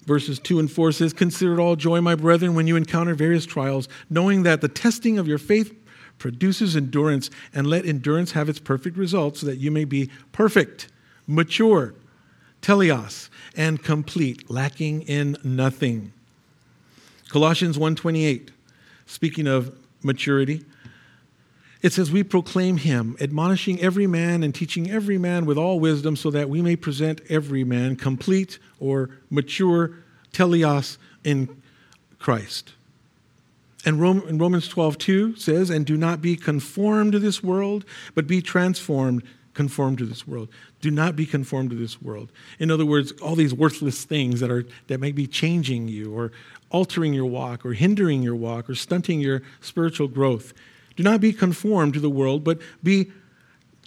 [0.05, 3.45] verses 2 and 4 says, Consider it all joy, my brethren, when you encounter various
[3.45, 5.73] trials, knowing that the testing of your faith
[6.17, 10.87] produces endurance, and let endurance have its perfect result, so that you may be perfect,
[11.25, 11.95] mature,
[12.61, 16.13] teleos, and complete, lacking in nothing.
[17.29, 18.49] Colossians 1:28,
[19.07, 20.63] speaking of maturity,
[21.81, 26.15] it says, We proclaim him, admonishing every man and teaching every man with all wisdom,
[26.15, 29.97] so that we may present every man complete or mature
[30.31, 31.61] teleos in
[32.19, 32.73] Christ.
[33.83, 38.41] And Romans 12, 2 says, And do not be conformed to this world, but be
[38.41, 39.23] transformed
[39.53, 40.49] conformed to this world.
[40.79, 42.31] Do not be conformed to this world.
[42.59, 46.31] In other words, all these worthless things that are that may be changing you or
[46.69, 50.53] altering your walk or hindering your walk or stunting your spiritual growth.
[51.01, 53.11] Do not be conformed to the world, but be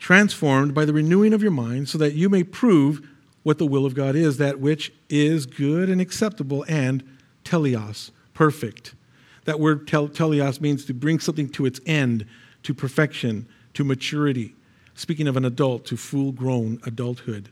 [0.01, 3.09] transformed by the renewing of your mind so that you may prove
[3.45, 7.05] what the will of God is, that which is good and acceptable and
[7.45, 8.97] teleos, perfect.
[9.45, 12.27] That word tel- teleos means to bring something to its end,
[12.65, 14.57] to perfection, to maturity.
[14.97, 17.49] Speaking of an adult, to full grown adulthood.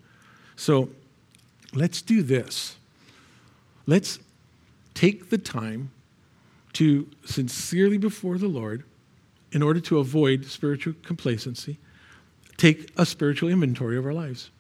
[0.56, 0.90] So
[1.72, 2.74] let's do this.
[3.86, 4.18] Let's
[4.94, 5.92] take the time
[6.72, 8.82] to sincerely before the Lord,
[9.52, 11.78] in order to avoid spiritual complacency,
[12.56, 14.50] take a spiritual inventory of our lives.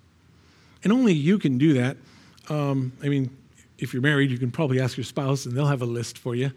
[0.84, 1.96] And only you can do that.
[2.48, 3.36] Um, I mean,
[3.78, 6.34] if you're married, you can probably ask your spouse and they'll have a list for
[6.34, 6.52] you.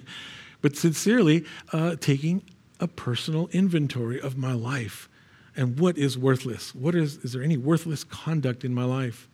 [0.62, 2.42] but sincerely, uh, taking
[2.80, 5.08] a personal inventory of my life
[5.56, 6.74] and what is worthless.
[6.74, 9.28] What is, is there any worthless conduct in my life?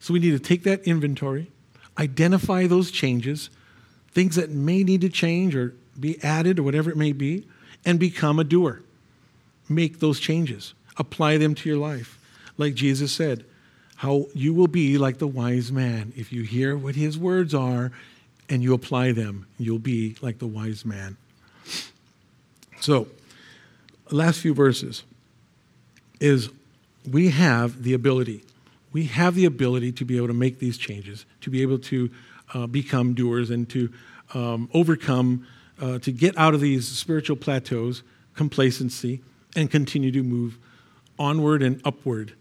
[0.00, 1.50] So we need to take that inventory,
[1.98, 3.50] identify those changes,
[4.12, 7.46] things that may need to change or be added or whatever it may be,
[7.84, 8.80] and become a doer.
[9.68, 12.18] Make those changes, apply them to your life.
[12.56, 13.44] Like Jesus said,
[13.96, 16.12] how you will be like the wise man.
[16.16, 17.92] If you hear what his words are
[18.48, 21.16] and you apply them, you'll be like the wise man.
[22.80, 23.08] So,
[24.10, 25.04] last few verses
[26.20, 26.50] is
[27.10, 28.44] we have the ability.
[28.92, 32.10] We have the ability to be able to make these changes, to be able to
[32.52, 33.92] uh, become doers and to
[34.34, 35.46] um, overcome,
[35.80, 38.02] uh, to get out of these spiritual plateaus,
[38.34, 39.20] complacency,
[39.56, 40.58] and continue to move
[41.18, 42.34] onward and upward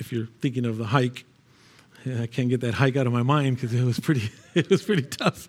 [0.00, 1.24] if you're thinking of the hike,
[2.06, 4.82] I can't get that hike out of my mind because it was pretty it was
[4.82, 5.48] pretty tough.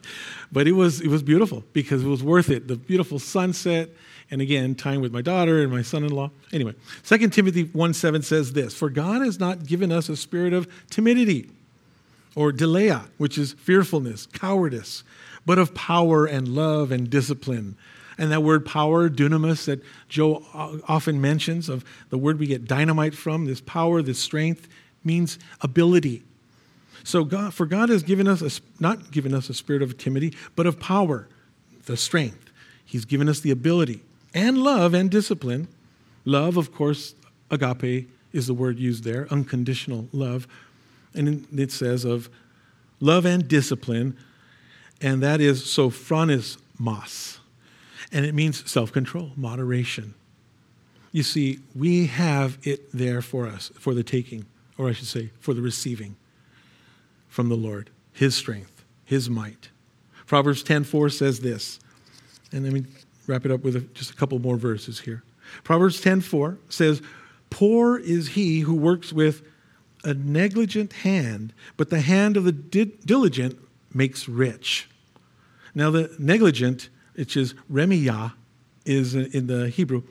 [0.52, 2.68] But it was it was beautiful because it was worth it.
[2.68, 3.90] The beautiful sunset
[4.32, 6.32] and again time with my daughter and my son-in-law.
[6.52, 6.74] Anyway,
[7.04, 10.68] 2 Timothy 1 7 says this For God has not given us a spirit of
[10.90, 11.50] timidity
[12.36, 15.04] or delea, which is fearfulness, cowardice,
[15.46, 17.78] but of power and love and discipline.
[18.18, 20.44] And that word power, dunamis, that Joe
[20.88, 24.68] often mentions, of the word we get dynamite from, this power, this strength,
[25.04, 26.24] means ability.
[27.04, 30.36] So God, for God has given us a, not given us a spirit of timidity,
[30.56, 31.28] but of power,
[31.86, 32.52] the strength.
[32.84, 34.02] He's given us the ability
[34.34, 35.68] and love and discipline.
[36.24, 37.16] Love, of course,
[37.52, 40.48] agape is the word used there, unconditional love.
[41.14, 42.30] And it says of
[43.00, 44.18] love and discipline,
[45.02, 47.40] and that is sophronismos
[48.12, 50.14] and it means self control, moderation.
[51.12, 54.46] You see, we have it there for us, for the taking,
[54.78, 56.16] or I should say, for the receiving
[57.28, 59.70] from the Lord, His strength, His might.
[60.26, 61.80] Proverbs 10:4 says this,
[62.52, 62.86] and let me
[63.28, 65.24] wrap it up with a, just a couple more verses here.
[65.64, 67.02] Proverbs 10:4 says,
[67.50, 69.42] "Poor is he who works with
[70.06, 73.58] a negligent hand, but the hand of the di- diligent
[73.96, 74.88] makes rich."
[75.74, 78.34] Now, the negligent which is remiyah,
[78.86, 80.04] is in the Hebrew.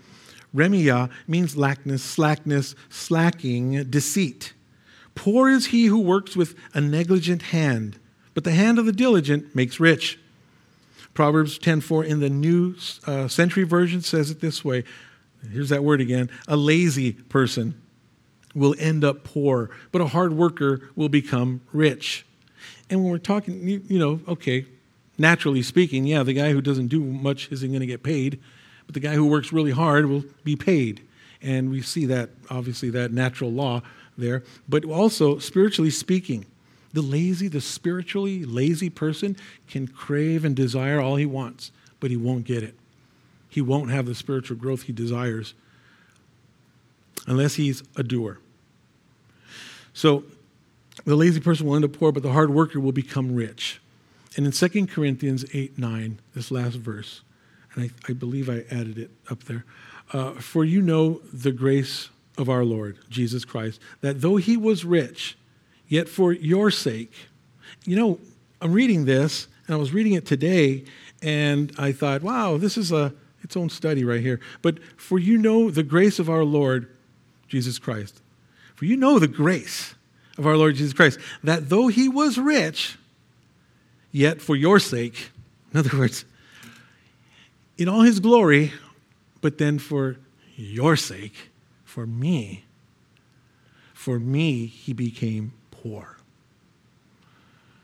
[0.55, 4.53] Remiyah means lackness, slackness, slacking, deceit.
[5.14, 7.99] Poor is he who works with a negligent hand,
[8.35, 10.18] but the hand of the diligent makes rich.
[11.12, 12.74] Proverbs 10:4 in the New
[13.07, 14.82] uh, Century Version says it this way.
[15.53, 16.30] Here's that word again.
[16.49, 17.80] A lazy person
[18.55, 22.24] will end up poor, but a hard worker will become rich.
[22.91, 24.66] And when we're talking, you, you know, okay,
[25.18, 28.41] naturally speaking, yeah, the guy who doesn't do much isn't going to get paid,
[28.87, 31.03] but the guy who works really hard will be paid.
[31.41, 33.82] And we see that, obviously, that natural law
[34.16, 34.43] there.
[34.68, 36.47] But also, spiritually speaking,
[36.93, 39.37] the lazy, the spiritually lazy person
[39.68, 42.74] can crave and desire all he wants, but he won't get it.
[43.49, 45.55] He won't have the spiritual growth he desires
[47.26, 48.39] unless he's a doer.
[49.93, 50.24] So,
[51.05, 53.80] the lazy person will end up poor, but the hard worker will become rich.
[54.36, 57.22] And in 2 Corinthians 8 9, this last verse,
[57.74, 59.64] and I, I believe I added it up there.
[60.12, 64.84] Uh, For you know the grace of our Lord Jesus Christ, that though he was
[64.84, 65.36] rich,
[65.88, 67.12] yet for your sake,
[67.84, 68.18] you know,
[68.61, 70.84] I'm reading this, and I was reading it today,
[71.22, 74.40] and I thought, wow, this is a its own study right here.
[74.62, 76.88] But for you know the grace of our Lord
[77.47, 78.22] Jesus Christ.
[78.74, 79.95] For you know the grace
[80.39, 82.97] of our Lord Jesus Christ, that though he was rich,
[84.11, 85.30] yet for your sake.
[85.72, 86.24] In other words,
[87.76, 88.72] in all his glory,
[89.41, 90.16] but then for
[90.57, 91.51] your sake,
[91.85, 92.64] for me,
[93.93, 96.16] for me, he became poor.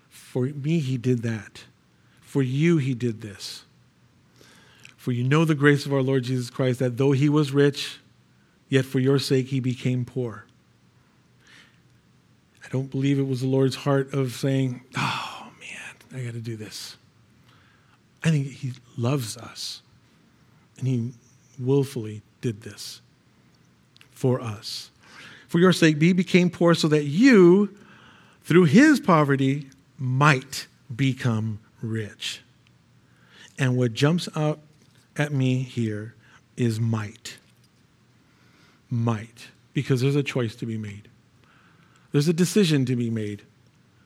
[0.09, 1.65] For me, he did that.
[2.21, 3.65] For you, he did this.
[4.97, 7.99] For you know the grace of our Lord Jesus Christ, that though he was rich,
[8.69, 10.45] yet for your sake he became poor.
[12.71, 16.41] I don't believe it was the Lord's heart of saying, oh man, I got to
[16.41, 16.97] do this.
[18.23, 19.83] I think he loves us,
[20.79, 21.13] and he
[21.59, 23.01] willfully did this
[24.13, 24.91] for us.
[25.49, 27.77] For your sake, he became poor so that you,
[28.45, 29.67] through his poverty,
[29.99, 32.41] might become rich.
[33.59, 34.61] And what jumps out
[35.17, 36.15] at me here
[36.57, 37.39] is might.
[38.89, 39.49] Might.
[39.73, 41.10] Because there's a choice to be made.
[42.13, 43.43] There's a decision to be made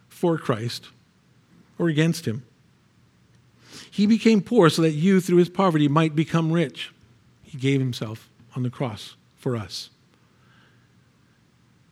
[0.08, 0.88] for Christ
[1.78, 2.44] or against him.
[3.90, 6.92] He became poor so that you, through his poverty, might become rich.
[7.42, 9.90] He gave himself on the cross for us.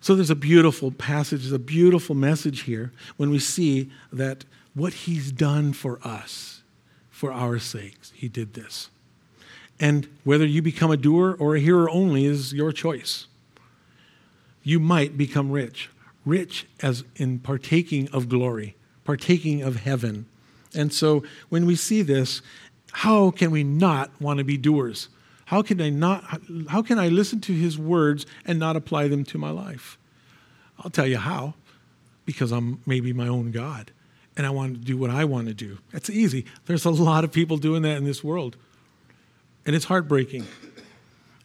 [0.01, 4.45] So there's a beautiful passage, there's a beautiful message here when we see that
[4.75, 6.63] what he's done for us,
[7.09, 8.91] for our sakes, he did this.
[9.79, 13.27] And whether you become a doer or a hearer only is your choice.
[14.65, 15.89] You might become rich,
[16.25, 20.27] rich as in partaking of glory, partaking of heaven.
[20.75, 22.43] And so when we see this,
[22.93, 25.09] how can we not want to be doers?
[25.47, 29.25] How can I not how can I listen to his words and not apply them
[29.25, 29.99] to my life?
[30.79, 31.55] I'll tell you how.
[32.25, 33.91] Because I'm maybe my own God
[34.37, 35.79] and I want to do what I want to do.
[35.93, 36.47] That's easy.
[36.66, 38.57] There's a lot of people doing that in this world.
[39.66, 40.47] And it's heartbreaking.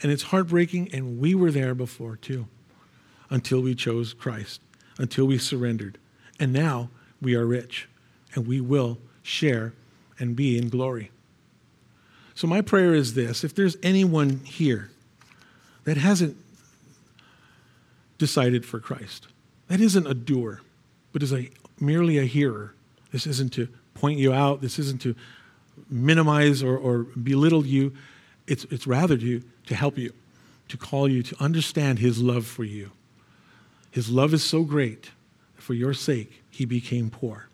[0.02, 2.48] And it's heartbreaking, and we were there before too,
[3.30, 4.62] until we chose Christ,
[4.98, 5.98] until we surrendered.
[6.40, 6.90] And now
[7.22, 7.88] we are rich,
[8.36, 9.74] and we will share
[10.20, 11.12] and be in glory.
[12.36, 14.92] So, my prayer is this if there's anyone here
[15.86, 16.38] that hasn't
[18.18, 19.28] decided for Christ,
[19.68, 20.62] that isn't a doer,
[21.14, 22.74] but is a, merely a hearer,
[23.12, 25.16] this isn't to point you out, this isn't to
[25.90, 27.94] minimize or, or belittle you,
[28.48, 30.14] it's, it's rather to, to help you,
[30.70, 32.92] to call you to understand His love for you.
[33.92, 35.12] His love is so great,
[35.56, 37.48] for your sake, He became poor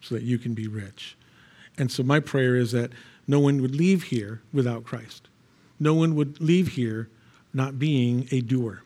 [0.00, 1.16] so that you can be rich.
[1.78, 2.90] And so, my prayer is that
[3.26, 5.28] no one would leave here without Christ.
[5.78, 7.08] No one would leave here
[7.54, 8.82] not being a doer,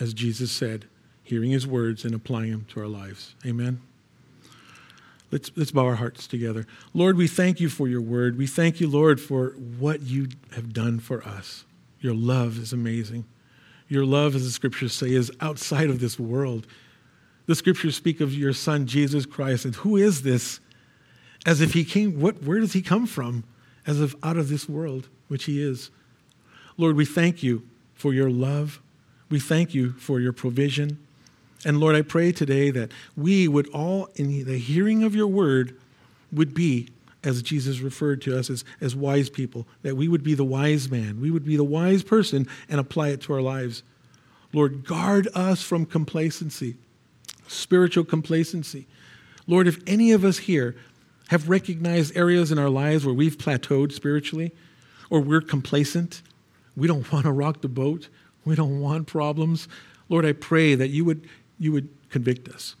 [0.00, 0.86] as Jesus said,
[1.22, 3.34] hearing his words and applying them to our lives.
[3.46, 3.80] Amen.
[5.30, 6.66] Let's, let's bow our hearts together.
[6.92, 8.36] Lord, we thank you for your word.
[8.36, 11.64] We thank you, Lord, for what you have done for us.
[12.00, 13.24] Your love is amazing.
[13.92, 16.66] Your love, as the scriptures say, is outside of this world.
[17.46, 20.60] The scriptures speak of your son, Jesus Christ, and who is this?
[21.44, 23.44] As if he came, what, where does he come from?
[23.86, 25.90] as if out of this world, which He is.
[26.76, 27.62] Lord, we thank you
[27.94, 28.80] for your love.
[29.28, 30.98] We thank you for your provision.
[31.64, 35.78] And Lord, I pray today that we would all, in the hearing of your word,
[36.32, 36.88] would be,
[37.24, 40.90] as Jesus referred to us as, as wise people, that we would be the wise
[40.90, 41.20] man.
[41.20, 43.82] We would be the wise person and apply it to our lives.
[44.52, 46.76] Lord, guard us from complacency,
[47.46, 48.86] spiritual complacency.
[49.46, 50.76] Lord, if any of us here
[51.32, 54.52] have recognized areas in our lives where we've plateaued spiritually
[55.08, 56.20] or we're complacent.
[56.76, 58.08] We don't want to rock the boat.
[58.44, 59.66] We don't want problems.
[60.10, 61.26] Lord, I pray that you would,
[61.58, 62.76] you would convict us,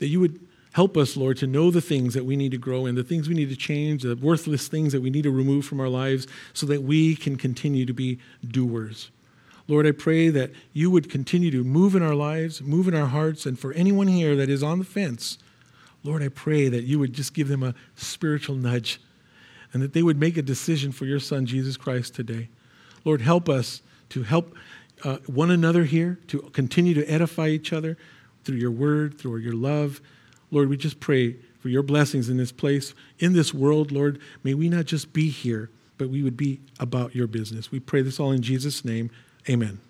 [0.00, 0.40] that you would
[0.74, 3.28] help us, Lord, to know the things that we need to grow in, the things
[3.28, 6.26] we need to change, the worthless things that we need to remove from our lives
[6.52, 9.12] so that we can continue to be doers.
[9.68, 13.06] Lord, I pray that you would continue to move in our lives, move in our
[13.06, 15.38] hearts, and for anyone here that is on the fence,
[16.02, 19.00] Lord, I pray that you would just give them a spiritual nudge
[19.72, 22.48] and that they would make a decision for your Son, Jesus Christ, today.
[23.04, 24.56] Lord, help us to help
[25.04, 27.96] uh, one another here, to continue to edify each other
[28.42, 30.00] through your word, through your love.
[30.54, 34.20] Lord, we just pray for your blessings in this place, in this world, Lord.
[34.44, 37.72] May we not just be here, but we would be about your business.
[37.72, 39.10] We pray this all in Jesus' name.
[39.48, 39.80] Amen.